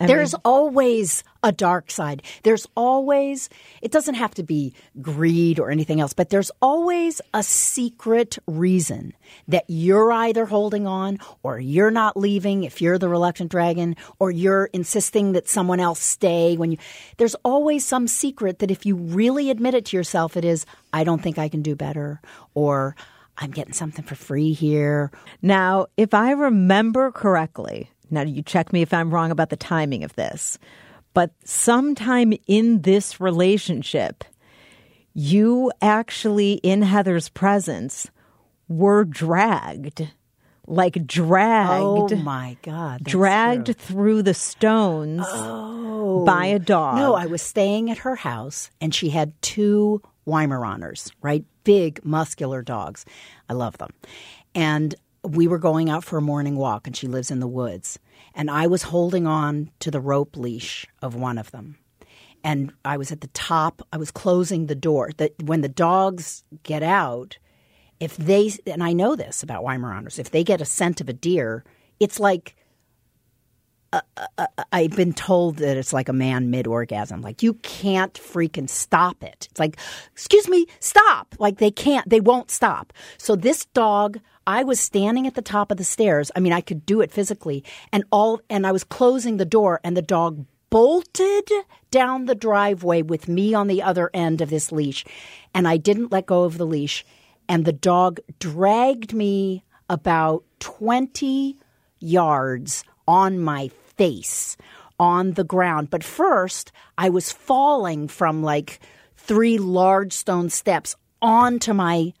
I 0.00 0.06
There's 0.06 0.32
mean- 0.32 0.40
always 0.46 1.22
a 1.42 1.52
dark 1.52 1.90
side. 1.90 2.22
There's 2.42 2.66
always, 2.74 3.50
it 3.82 3.92
doesn't 3.92 4.14
have 4.14 4.34
to 4.34 4.42
be 4.42 4.74
greed 5.02 5.58
or 5.58 5.70
anything 5.70 6.00
else, 6.00 6.12
but 6.14 6.30
there's 6.30 6.50
always 6.62 7.20
a 7.34 7.42
secret 7.42 8.38
reason 8.46 9.12
that 9.48 9.64
you're 9.68 10.10
either 10.12 10.46
holding 10.46 10.86
on 10.86 11.18
or 11.42 11.60
you're 11.60 11.90
not 11.90 12.16
leaving 12.16 12.64
if 12.64 12.80
you're 12.80 12.98
the 12.98 13.08
reluctant 13.08 13.50
dragon 13.50 13.94
or 14.18 14.30
you're 14.30 14.66
insisting 14.72 15.32
that 15.32 15.48
someone 15.48 15.80
else 15.80 16.00
stay 16.00 16.56
when 16.56 16.72
you, 16.72 16.78
there's 17.18 17.34
always 17.44 17.84
some 17.84 18.08
secret 18.08 18.58
that 18.60 18.70
if 18.70 18.86
you 18.86 18.96
really 18.96 19.50
admit 19.50 19.74
it 19.74 19.84
to 19.86 19.96
yourself, 19.96 20.36
it 20.36 20.44
is, 20.44 20.64
I 20.92 21.04
don't 21.04 21.22
think 21.22 21.38
I 21.38 21.48
can 21.48 21.62
do 21.62 21.76
better 21.76 22.20
or 22.54 22.96
I'm 23.38 23.50
getting 23.50 23.72
something 23.72 24.04
for 24.04 24.14
free 24.14 24.52
here. 24.52 25.10
Now, 25.40 25.86
if 25.96 26.12
I 26.12 26.32
remember 26.32 27.10
correctly, 27.12 27.90
now 28.10 28.22
you 28.22 28.42
check 28.42 28.72
me 28.72 28.82
if 28.82 28.92
I'm 28.92 29.10
wrong 29.10 29.30
about 29.30 29.50
the 29.50 29.56
timing 29.56 30.04
of 30.04 30.14
this, 30.16 30.58
but 31.14 31.32
sometime 31.44 32.32
in 32.46 32.82
this 32.82 33.20
relationship, 33.20 34.24
you 35.14 35.72
actually, 35.82 36.54
in 36.62 36.82
Heather's 36.82 37.28
presence, 37.28 38.10
were 38.68 39.04
dragged. 39.04 40.08
Like 40.66 41.04
dragged. 41.04 42.12
Oh 42.12 42.16
my 42.16 42.56
God. 42.62 43.02
dragged 43.02 43.66
true. 43.66 43.74
through 43.74 44.22
the 44.22 44.34
stones 44.34 45.24
oh. 45.26 46.24
by 46.24 46.46
a 46.46 46.60
dog. 46.60 46.96
No, 46.96 47.14
I 47.14 47.26
was 47.26 47.42
staying 47.42 47.90
at 47.90 47.98
her 47.98 48.14
house 48.14 48.70
and 48.80 48.94
she 48.94 49.10
had 49.10 49.32
two 49.42 50.00
Weimaraners, 50.28 51.10
right? 51.22 51.44
Big, 51.64 52.04
muscular 52.04 52.62
dogs. 52.62 53.04
I 53.48 53.54
love 53.54 53.78
them. 53.78 53.90
And 54.54 54.94
we 55.24 55.46
were 55.46 55.58
going 55.58 55.90
out 55.90 56.04
for 56.04 56.18
a 56.18 56.22
morning 56.22 56.56
walk 56.56 56.86
and 56.86 56.96
she 56.96 57.06
lives 57.06 57.30
in 57.30 57.40
the 57.40 57.48
woods. 57.48 57.98
And 58.34 58.50
I 58.50 58.66
was 58.66 58.84
holding 58.84 59.26
on 59.26 59.70
to 59.80 59.90
the 59.90 60.00
rope 60.00 60.36
leash 60.36 60.86
of 61.02 61.14
one 61.14 61.38
of 61.38 61.50
them. 61.50 61.78
And 62.42 62.72
I 62.84 62.96
was 62.96 63.12
at 63.12 63.20
the 63.20 63.26
top, 63.28 63.82
I 63.92 63.98
was 63.98 64.10
closing 64.10 64.66
the 64.66 64.74
door. 64.74 65.10
That 65.18 65.34
when 65.42 65.60
the 65.60 65.68
dogs 65.68 66.44
get 66.62 66.82
out, 66.82 67.38
if 67.98 68.16
they 68.16 68.50
and 68.66 68.82
I 68.82 68.94
know 68.94 69.14
this 69.14 69.42
about 69.42 69.62
Weimaraners, 69.62 70.18
if 70.18 70.30
they 70.30 70.42
get 70.42 70.62
a 70.62 70.64
scent 70.64 71.02
of 71.02 71.08
a 71.10 71.12
deer, 71.12 71.64
it's 71.98 72.18
like 72.18 72.56
uh, 73.92 74.00
uh, 74.16 74.26
uh, 74.38 74.64
I've 74.72 74.94
been 74.94 75.12
told 75.12 75.56
that 75.56 75.76
it's 75.76 75.92
like 75.92 76.08
a 76.08 76.12
man 76.12 76.50
mid 76.50 76.66
orgasm. 76.66 77.22
Like 77.22 77.42
you 77.42 77.54
can't 77.54 78.14
freaking 78.14 78.68
stop 78.68 79.22
it. 79.24 79.48
It's 79.50 79.58
like, 79.58 79.78
excuse 80.12 80.48
me, 80.48 80.66
stop. 80.78 81.34
Like 81.38 81.58
they 81.58 81.72
can't, 81.72 82.08
they 82.08 82.20
won't 82.20 82.50
stop. 82.52 82.92
So 83.18 83.34
this 83.34 83.64
dog, 83.66 84.20
I 84.50 84.64
was 84.64 84.80
standing 84.80 85.28
at 85.28 85.36
the 85.36 85.42
top 85.42 85.70
of 85.70 85.76
the 85.76 85.84
stairs. 85.84 86.32
I 86.34 86.40
mean, 86.40 86.52
I 86.52 86.60
could 86.60 86.84
do 86.84 87.00
it 87.02 87.12
physically, 87.12 87.62
and 87.92 88.02
all, 88.10 88.40
and 88.50 88.66
I 88.66 88.72
was 88.72 88.82
closing 88.82 89.36
the 89.36 89.44
door, 89.44 89.78
and 89.84 89.96
the 89.96 90.02
dog 90.02 90.44
bolted 90.70 91.48
down 91.92 92.24
the 92.24 92.34
driveway 92.34 93.02
with 93.02 93.28
me 93.28 93.54
on 93.54 93.68
the 93.68 93.80
other 93.80 94.10
end 94.12 94.40
of 94.40 94.50
this 94.50 94.72
leash, 94.72 95.04
and 95.54 95.68
I 95.68 95.76
didn't 95.76 96.10
let 96.10 96.26
go 96.26 96.42
of 96.42 96.58
the 96.58 96.66
leash, 96.66 97.04
and 97.48 97.64
the 97.64 97.72
dog 97.72 98.18
dragged 98.40 99.14
me 99.14 99.62
about 99.88 100.42
twenty 100.58 101.56
yards 102.00 102.82
on 103.06 103.38
my 103.38 103.70
face 103.96 104.56
on 104.98 105.34
the 105.34 105.44
ground. 105.44 105.90
But 105.90 106.02
first, 106.02 106.72
I 106.98 107.08
was 107.08 107.30
falling 107.30 108.08
from 108.08 108.42
like 108.42 108.80
three 109.16 109.58
large 109.58 110.12
stone 110.12 110.50
steps 110.50 110.96
onto 111.22 111.72
my 111.72 112.14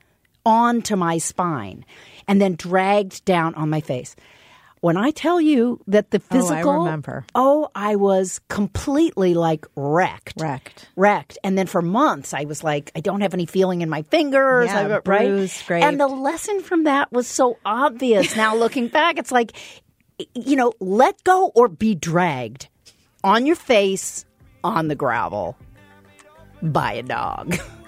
onto 0.46 0.94
my 0.94 1.18
spine 1.18 1.84
and 2.28 2.40
then 2.40 2.54
dragged 2.54 3.24
down 3.24 3.54
on 3.54 3.70
my 3.70 3.80
face. 3.80 4.16
When 4.80 4.96
I 4.96 5.10
tell 5.10 5.42
you 5.42 5.78
that 5.88 6.10
the 6.10 6.20
physical, 6.20 6.70
Oh, 6.70 6.80
I 6.80 6.84
remember. 6.84 7.26
Oh, 7.34 7.70
I 7.74 7.96
was 7.96 8.40
completely 8.48 9.34
like 9.34 9.66
wrecked. 9.76 10.40
Wrecked. 10.40 10.88
Wrecked. 10.96 11.36
And 11.44 11.58
then 11.58 11.66
for 11.66 11.82
months 11.82 12.32
I 12.32 12.44
was 12.44 12.64
like, 12.64 12.90
I 12.96 13.00
don't 13.00 13.20
have 13.20 13.34
any 13.34 13.44
feeling 13.44 13.82
in 13.82 13.90
my 13.90 14.02
fingers. 14.04 14.68
Yeah, 14.68 14.80
I, 14.80 14.86
right? 14.86 15.04
bruised, 15.04 15.52
scraped. 15.52 15.84
And 15.84 16.00
the 16.00 16.08
lesson 16.08 16.62
from 16.62 16.84
that 16.84 17.12
was 17.12 17.26
so 17.26 17.58
obvious. 17.64 18.34
Now 18.36 18.56
looking 18.56 18.88
back, 19.00 19.18
it's 19.18 19.30
like, 19.30 19.52
you 20.34 20.56
know, 20.56 20.72
let 20.80 21.22
go 21.24 21.52
or 21.54 21.68
be 21.68 21.94
dragged 21.94 22.68
on 23.22 23.44
your 23.44 23.56
face 23.56 24.24
on 24.64 24.88
the 24.88 24.94
gravel 24.94 25.58
by 26.62 26.94
a 26.94 27.02
dog. 27.02 27.58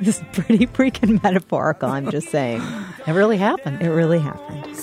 This 0.00 0.18
is 0.20 0.24
pretty 0.32 0.66
freaking 0.66 1.20
metaphorical, 1.22 1.88
I'm 1.88 2.10
just 2.10 2.28
saying. 2.28 2.62
It 3.06 3.12
really 3.12 3.36
happened. 3.36 3.82
It 3.82 3.90
really 3.90 4.20
happened. 4.20 4.76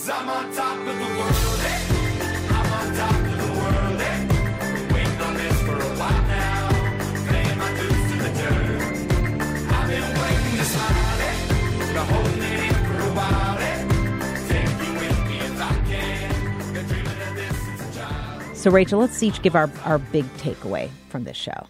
So, 18.53 18.71
Rachel, 18.71 18.99
let's 18.99 19.21
each 19.21 19.43
give 19.43 19.55
our, 19.55 19.69
our 19.85 19.99
big 19.99 20.25
takeaway 20.37 20.89
from 21.09 21.23
this 21.23 21.37
show. 21.37 21.67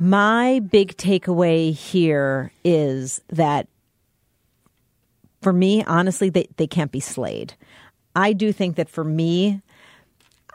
My 0.00 0.60
big 0.60 0.96
takeaway 0.96 1.74
here 1.74 2.52
is 2.64 3.20
that 3.28 3.68
for 5.42 5.52
me, 5.52 5.84
honestly, 5.84 6.30
they, 6.30 6.48
they 6.56 6.66
can't 6.66 6.92
be 6.92 7.00
slayed. 7.00 7.54
I 8.14 8.32
do 8.32 8.52
think 8.52 8.76
that 8.76 8.88
for 8.88 9.04
me, 9.04 9.62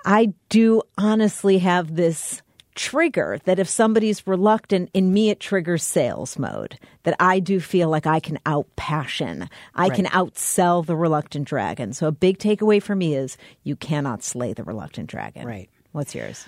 I 0.06 0.34
do 0.50 0.82
honestly 0.98 1.60
have 1.60 1.96
this 1.96 2.42
trigger 2.76 3.40
that 3.46 3.60
if 3.60 3.70
somebody's 3.70 4.26
reluctant, 4.26 4.90
in 4.94 5.14
me, 5.14 5.30
it 5.30 5.40
triggers 5.40 5.84
sales 5.84 6.40
mode. 6.40 6.80
That 7.04 7.16
I 7.20 7.40
do 7.40 7.60
feel 7.60 7.90
like 7.90 8.08
I 8.08 8.20
can 8.20 8.40
out 8.46 8.68
passion, 8.76 9.50
I 9.76 9.90
can 9.90 10.06
outsell 10.06 10.86
the 10.86 10.96
reluctant 10.96 11.48
dragon. 11.48 11.94
So 11.94 12.08
a 12.08 12.12
big 12.12 12.40
takeaway 12.40 12.82
for 12.82 12.96
me 12.96 13.16
is 13.16 13.38
you 13.64 13.76
cannot 13.76 14.24
slay 14.24 14.54
the 14.54 14.64
reluctant 14.64 15.10
dragon. 15.10 15.46
Right. 15.46 15.70
What's 15.92 16.16
yours? 16.16 16.46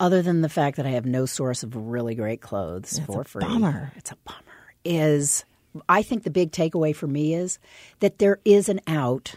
Other 0.00 0.22
than 0.22 0.42
the 0.42 0.48
fact 0.48 0.76
that 0.76 0.86
I 0.86 0.90
have 0.90 1.06
no 1.06 1.26
source 1.26 1.62
of 1.62 1.74
really 1.74 2.14
great 2.14 2.40
clothes 2.40 3.00
for 3.06 3.22
a 3.22 3.24
free. 3.24 3.44
bummer. 3.44 3.92
It's 3.96 4.12
a 4.12 4.16
bummer. 4.24 4.38
Is 4.84 5.44
I 5.88 6.02
think 6.02 6.22
the 6.22 6.30
big 6.30 6.52
takeaway 6.52 6.94
for 6.94 7.06
me 7.06 7.34
is 7.34 7.58
that 8.00 8.18
there 8.18 8.38
is 8.44 8.68
an 8.68 8.80
out 8.86 9.36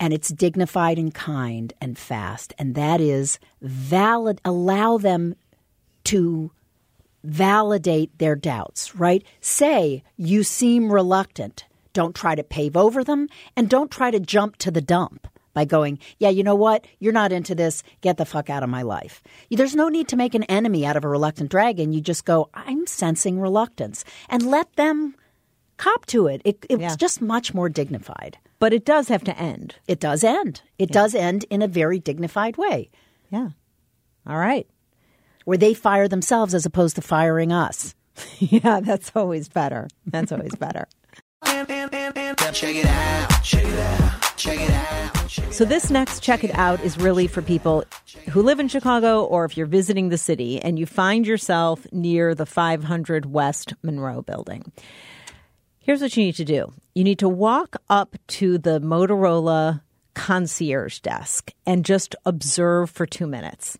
and 0.00 0.12
it's 0.12 0.28
dignified 0.30 0.98
and 0.98 1.12
kind 1.12 1.72
and 1.80 1.98
fast 1.98 2.54
and 2.58 2.74
that 2.74 3.00
is 3.00 3.38
valid 3.60 4.40
allow 4.44 4.96
them 4.96 5.34
to 6.04 6.50
validate 7.24 8.16
their 8.18 8.34
doubts, 8.34 8.94
right? 8.94 9.22
Say 9.40 10.02
you 10.16 10.42
seem 10.44 10.90
reluctant. 10.90 11.66
Don't 11.92 12.14
try 12.14 12.34
to 12.34 12.44
pave 12.44 12.76
over 12.76 13.04
them 13.04 13.28
and 13.56 13.68
don't 13.68 13.90
try 13.90 14.10
to 14.10 14.20
jump 14.20 14.56
to 14.58 14.70
the 14.70 14.80
dump 14.80 15.26
by 15.58 15.64
going, 15.64 15.98
yeah, 16.18 16.28
you 16.28 16.44
know 16.44 16.54
what? 16.54 16.86
You're 17.00 17.12
not 17.12 17.32
into 17.32 17.52
this. 17.52 17.82
Get 18.00 18.16
the 18.16 18.24
fuck 18.24 18.48
out 18.48 18.62
of 18.62 18.70
my 18.70 18.82
life. 18.82 19.20
There's 19.50 19.74
no 19.74 19.88
need 19.88 20.06
to 20.08 20.16
make 20.16 20.36
an 20.36 20.44
enemy 20.44 20.86
out 20.86 20.96
of 20.96 21.04
a 21.04 21.08
reluctant 21.08 21.50
dragon. 21.50 21.92
You 21.92 22.00
just 22.00 22.24
go, 22.24 22.48
I'm 22.54 22.86
sensing 22.86 23.40
reluctance 23.40 24.04
and 24.28 24.46
let 24.48 24.72
them 24.76 25.16
cop 25.76 26.06
to 26.06 26.28
it. 26.28 26.42
it 26.44 26.64
it's 26.70 26.80
Yeah. 26.80 26.94
just 26.94 27.20
much 27.20 27.54
more 27.54 27.68
dignified. 27.68 28.38
But 28.60 28.72
it 28.72 28.84
does 28.84 29.08
have 29.08 29.24
to 29.24 29.36
end. 29.36 29.74
It 29.88 29.98
does 29.98 30.22
end. 30.22 30.62
It 30.78 30.90
does 30.92 31.12
end 31.12 31.44
in 31.50 31.60
a 31.60 31.66
very 31.66 31.98
dignified 31.98 32.56
way 32.56 32.88
Yeah. 33.28 33.48
All 34.28 34.38
right. 34.38 34.68
where 35.44 35.58
they 35.58 35.74
fire 35.74 36.06
themselves 36.06 36.54
as 36.54 36.66
opposed 36.66 36.94
to 36.96 37.02
firing 37.02 37.50
us. 37.50 37.96
Yeah, 38.38 38.78
that's 38.80 39.10
always 39.16 39.48
better. 39.48 39.88
That's 40.06 40.30
always 40.30 40.54
better. 40.54 40.86
So, 44.38 45.64
this 45.64 45.90
next 45.90 46.22
check 46.22 46.44
it 46.44 46.54
out 46.54 46.80
is 46.80 46.96
really 46.96 47.26
for 47.26 47.42
people 47.42 47.84
who 48.30 48.42
live 48.42 48.60
in 48.60 48.68
Chicago 48.68 49.24
or 49.24 49.44
if 49.44 49.56
you're 49.56 49.66
visiting 49.66 50.10
the 50.10 50.18
city 50.18 50.60
and 50.60 50.78
you 50.78 50.86
find 50.86 51.26
yourself 51.26 51.86
near 51.90 52.34
the 52.34 52.46
500 52.46 53.26
West 53.26 53.74
Monroe 53.82 54.22
building. 54.22 54.70
Here's 55.80 56.00
what 56.00 56.16
you 56.16 56.24
need 56.24 56.36
to 56.36 56.44
do 56.44 56.72
you 56.94 57.02
need 57.02 57.18
to 57.18 57.28
walk 57.28 57.76
up 57.88 58.16
to 58.28 58.58
the 58.58 58.80
Motorola 58.80 59.80
concierge 60.14 61.00
desk 61.00 61.52
and 61.66 61.84
just 61.84 62.14
observe 62.24 62.90
for 62.90 63.06
two 63.06 63.26
minutes 63.26 63.78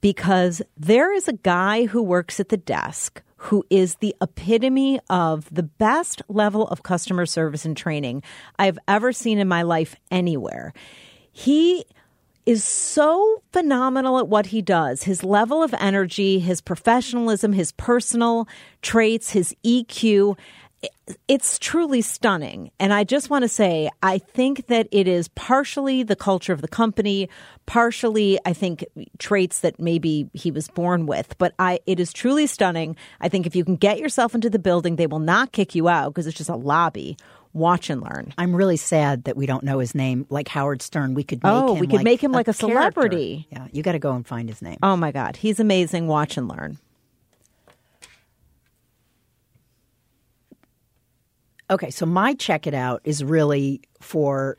because 0.00 0.62
there 0.76 1.14
is 1.14 1.28
a 1.28 1.32
guy 1.32 1.86
who 1.86 2.02
works 2.02 2.40
at 2.40 2.48
the 2.48 2.56
desk 2.56 3.22
who 3.38 3.64
is 3.70 3.96
the 3.96 4.14
epitome 4.20 5.00
of 5.08 5.52
the 5.52 5.62
best 5.62 6.22
level 6.28 6.66
of 6.68 6.82
customer 6.82 7.24
service 7.24 7.64
and 7.64 7.76
training 7.76 8.22
I've 8.58 8.78
ever 8.88 9.12
seen 9.12 9.38
in 9.38 9.48
my 9.48 9.62
life 9.62 9.94
anywhere. 10.10 10.72
He 11.30 11.84
is 12.46 12.64
so 12.64 13.42
phenomenal 13.52 14.18
at 14.18 14.26
what 14.26 14.46
he 14.46 14.60
does. 14.60 15.04
His 15.04 15.22
level 15.22 15.62
of 15.62 15.74
energy, 15.78 16.38
his 16.38 16.60
professionalism, 16.60 17.52
his 17.52 17.72
personal 17.72 18.48
traits, 18.82 19.30
his 19.30 19.54
EQ. 19.64 20.36
It's 21.26 21.58
truly 21.58 22.00
stunning. 22.02 22.70
And 22.78 22.92
I 22.92 23.02
just 23.04 23.30
want 23.30 23.42
to 23.42 23.48
say, 23.48 23.88
I 24.02 24.18
think 24.18 24.66
that 24.68 24.86
it 24.92 25.08
is 25.08 25.28
partially 25.28 26.02
the 26.02 26.14
culture 26.16 26.52
of 26.52 26.60
the 26.60 26.68
company, 26.68 27.28
partially, 27.66 28.38
I 28.44 28.52
think, 28.52 28.84
traits 29.18 29.60
that 29.60 29.80
maybe 29.80 30.28
he 30.34 30.50
was 30.50 30.68
born 30.68 31.06
with. 31.06 31.36
But 31.38 31.54
I, 31.58 31.80
it 31.86 31.98
is 31.98 32.12
truly 32.12 32.46
stunning. 32.46 32.96
I 33.20 33.28
think 33.28 33.46
if 33.46 33.56
you 33.56 33.64
can 33.64 33.76
get 33.76 33.98
yourself 33.98 34.34
into 34.34 34.50
the 34.50 34.58
building, 34.58 34.96
they 34.96 35.06
will 35.06 35.18
not 35.18 35.52
kick 35.52 35.74
you 35.74 35.88
out 35.88 36.10
because 36.10 36.26
it's 36.26 36.36
just 36.38 36.50
a 36.50 36.56
lobby. 36.56 37.16
Watch 37.54 37.88
and 37.90 38.02
learn. 38.02 38.34
I'm 38.36 38.54
really 38.54 38.76
sad 38.76 39.24
that 39.24 39.36
we 39.36 39.46
don't 39.46 39.64
know 39.64 39.78
his 39.78 39.94
name. 39.94 40.26
Like 40.28 40.48
Howard 40.48 40.82
Stern, 40.82 41.14
we 41.14 41.24
could 41.24 41.42
make 41.42 41.50
Oh, 41.52 41.74
him 41.74 41.80
we 41.80 41.86
could 41.86 41.96
like 41.96 42.04
make 42.04 42.22
him 42.22 42.30
like 42.30 42.46
a 42.46 42.52
character. 42.52 42.68
celebrity. 42.76 43.48
Yeah, 43.50 43.66
you 43.72 43.82
got 43.82 43.92
to 43.92 43.98
go 43.98 44.12
and 44.12 44.26
find 44.26 44.48
his 44.48 44.60
name. 44.60 44.76
Oh 44.82 44.96
my 44.96 45.10
God. 45.12 45.36
He's 45.36 45.58
amazing. 45.58 46.06
Watch 46.08 46.36
and 46.36 46.46
learn. 46.46 46.78
Okay, 51.70 51.90
so 51.90 52.06
my 52.06 52.34
check 52.34 52.66
it 52.66 52.74
out 52.74 53.00
is 53.04 53.22
really 53.22 53.82
for 54.00 54.58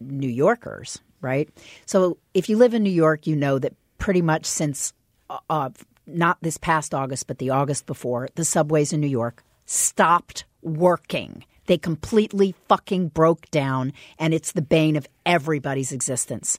New 0.00 0.28
Yorkers, 0.28 1.00
right? 1.20 1.48
So 1.84 2.18
if 2.32 2.48
you 2.48 2.56
live 2.56 2.72
in 2.72 2.82
New 2.82 2.90
York, 2.90 3.26
you 3.26 3.36
know 3.36 3.58
that 3.58 3.74
pretty 3.98 4.22
much 4.22 4.46
since 4.46 4.92
uh, 5.28 5.38
uh, 5.50 5.70
not 6.06 6.38
this 6.40 6.56
past 6.56 6.94
August, 6.94 7.26
but 7.26 7.38
the 7.38 7.50
August 7.50 7.86
before, 7.86 8.28
the 8.36 8.44
subways 8.44 8.92
in 8.92 9.00
New 9.00 9.06
York 9.06 9.42
stopped 9.66 10.44
working. 10.62 11.44
They 11.66 11.78
completely 11.78 12.54
fucking 12.68 13.08
broke 13.08 13.50
down, 13.50 13.92
and 14.18 14.32
it's 14.32 14.52
the 14.52 14.62
bane 14.62 14.96
of 14.96 15.08
everybody's 15.26 15.92
existence. 15.92 16.58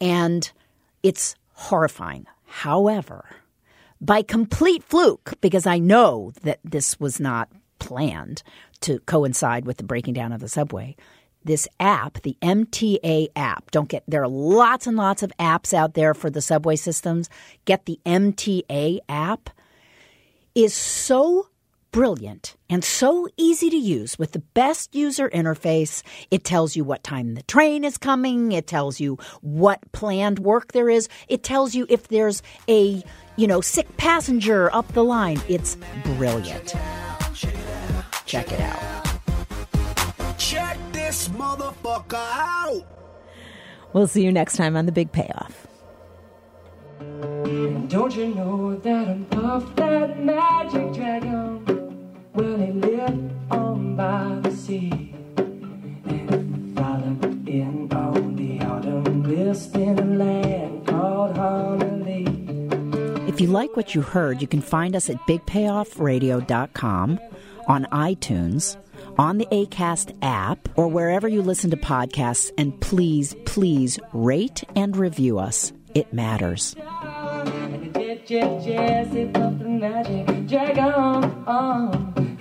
And 0.00 0.50
it's 1.02 1.34
horrifying. 1.52 2.26
However, 2.44 3.24
by 4.00 4.22
complete 4.22 4.84
fluke, 4.84 5.34
because 5.40 5.66
I 5.66 5.78
know 5.78 6.32
that 6.42 6.60
this 6.62 7.00
was 7.00 7.18
not 7.18 7.48
planned 7.86 8.42
to 8.80 8.98
coincide 9.00 9.64
with 9.64 9.76
the 9.76 9.84
breaking 9.84 10.14
down 10.14 10.32
of 10.32 10.40
the 10.40 10.48
subway. 10.48 10.96
This 11.44 11.68
app, 11.78 12.20
the 12.22 12.36
MTA 12.42 13.28
app, 13.36 13.70
don't 13.70 13.88
get 13.88 14.02
there 14.08 14.24
are 14.24 14.28
lots 14.28 14.88
and 14.88 14.96
lots 14.96 15.22
of 15.22 15.32
apps 15.38 15.72
out 15.72 15.94
there 15.94 16.12
for 16.12 16.28
the 16.28 16.40
subway 16.42 16.74
systems. 16.74 17.30
Get 17.64 17.86
the 17.86 18.00
MTA 18.04 18.98
app 19.08 19.50
is 20.56 20.74
so 20.74 21.46
brilliant 21.92 22.56
and 22.68 22.82
so 22.82 23.28
easy 23.36 23.70
to 23.70 23.76
use 23.76 24.18
with 24.18 24.32
the 24.32 24.40
best 24.40 24.92
user 24.92 25.30
interface. 25.30 26.02
It 26.32 26.42
tells 26.42 26.74
you 26.74 26.82
what 26.82 27.04
time 27.04 27.34
the 27.34 27.44
train 27.44 27.84
is 27.84 27.96
coming, 27.96 28.50
it 28.50 28.66
tells 28.66 28.98
you 28.98 29.16
what 29.42 29.80
planned 29.92 30.40
work 30.40 30.72
there 30.72 30.90
is, 30.90 31.08
it 31.28 31.44
tells 31.44 31.76
you 31.76 31.86
if 31.88 32.08
there's 32.08 32.42
a, 32.68 33.04
you 33.36 33.46
know, 33.46 33.60
sick 33.60 33.96
passenger 33.96 34.74
up 34.74 34.92
the 34.94 35.04
line. 35.04 35.40
It's 35.48 35.76
brilliant. 36.02 36.74
Out. 36.74 37.75
This 41.06 41.28
motherfucker 41.28 42.14
out. 42.14 42.84
We'll 43.92 44.06
see 44.06 44.24
you 44.24 44.32
next 44.32 44.56
time 44.56 44.76
on 44.76 44.86
The 44.86 44.92
Big 44.92 45.12
Payoff. 45.12 45.66
And 47.00 47.88
Don't 47.88 48.14
you 48.14 48.34
know 48.34 48.76
that 48.76 49.08
I'm 49.08 49.24
Puff 49.26 49.76
that 49.76 50.18
magic 50.22 50.92
dragon? 50.92 51.64
Well, 52.34 52.58
he 52.58 52.72
lived 52.72 53.32
on 53.50 53.96
by 53.96 54.40
the 54.42 54.54
sea. 54.54 55.14
And 55.36 56.76
frolicked 56.76 57.48
in 57.48 57.92
on 57.92 58.36
the 58.36 58.60
autumn 58.64 59.22
mist 59.22 59.74
in 59.76 59.98
a 59.98 60.04
land 60.04 60.86
called 60.86 61.36
Honolulu. 61.36 63.26
If 63.28 63.40
you 63.40 63.46
like 63.46 63.76
what 63.76 63.94
you 63.94 64.02
heard, 64.02 64.42
you 64.42 64.48
can 64.48 64.60
find 64.60 64.96
us 64.96 65.08
at 65.08 65.16
bigpayoffradio.com, 65.26 67.20
on 67.66 67.84
iTunes, 67.86 68.76
on 69.18 69.38
the 69.38 69.46
ACAST 69.46 70.16
app, 70.22 70.68
or 70.76 70.88
wherever 70.88 71.28
you 71.28 71.42
listen 71.42 71.70
to 71.70 71.76
podcasts. 71.76 72.50
And 72.58 72.80
please, 72.80 73.34
please 73.44 73.98
rate 74.12 74.64
and 74.74 74.96
review 74.96 75.38
us. 75.38 75.72
It 75.94 76.12
matters. 76.12 76.76
And 76.78 77.92
the 77.94 78.16
jet, 78.16 78.26
jet, 78.26 78.64
Jesse 78.64 79.26
Puff 79.26 79.58
the 79.58 79.64
magic 79.64 80.46
dragon. 80.46 81.22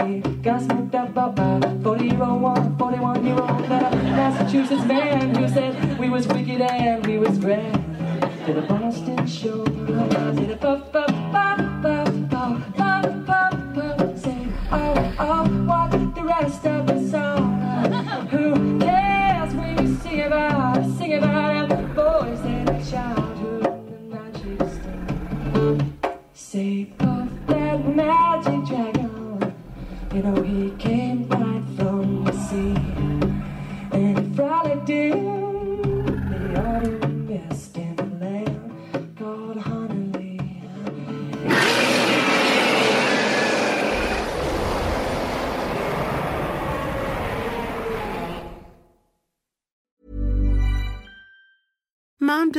He 0.05 0.19
got 0.41 0.61
smoked 0.61 0.93
up 0.95 1.13
by 1.35 1.79
40 1.83 2.05
year 2.05 2.23
old 2.23 2.41
one, 2.41 2.77
41 2.77 3.25
year 3.25 3.39
old 3.39 3.69
Massachusetts 3.69 4.85
man 4.85 5.33
who 5.35 5.47
said 5.47 5.97
we 5.97 6.09
was 6.09 6.27
wicked 6.27 6.61
and 6.61 7.05
we 7.05 7.17
was 7.17 7.37
grand. 7.37 7.81
To 8.45 8.53
the 8.53 8.61
Boston 8.61 9.15
the 10.55 11.64
came 30.77 31.27
right 31.29 31.63
from 31.77 32.23
the 32.25 32.31
sea. 32.31 32.75
And 33.91 34.35
frolicked 34.35 34.89
in 34.89 35.41
the 35.41 35.44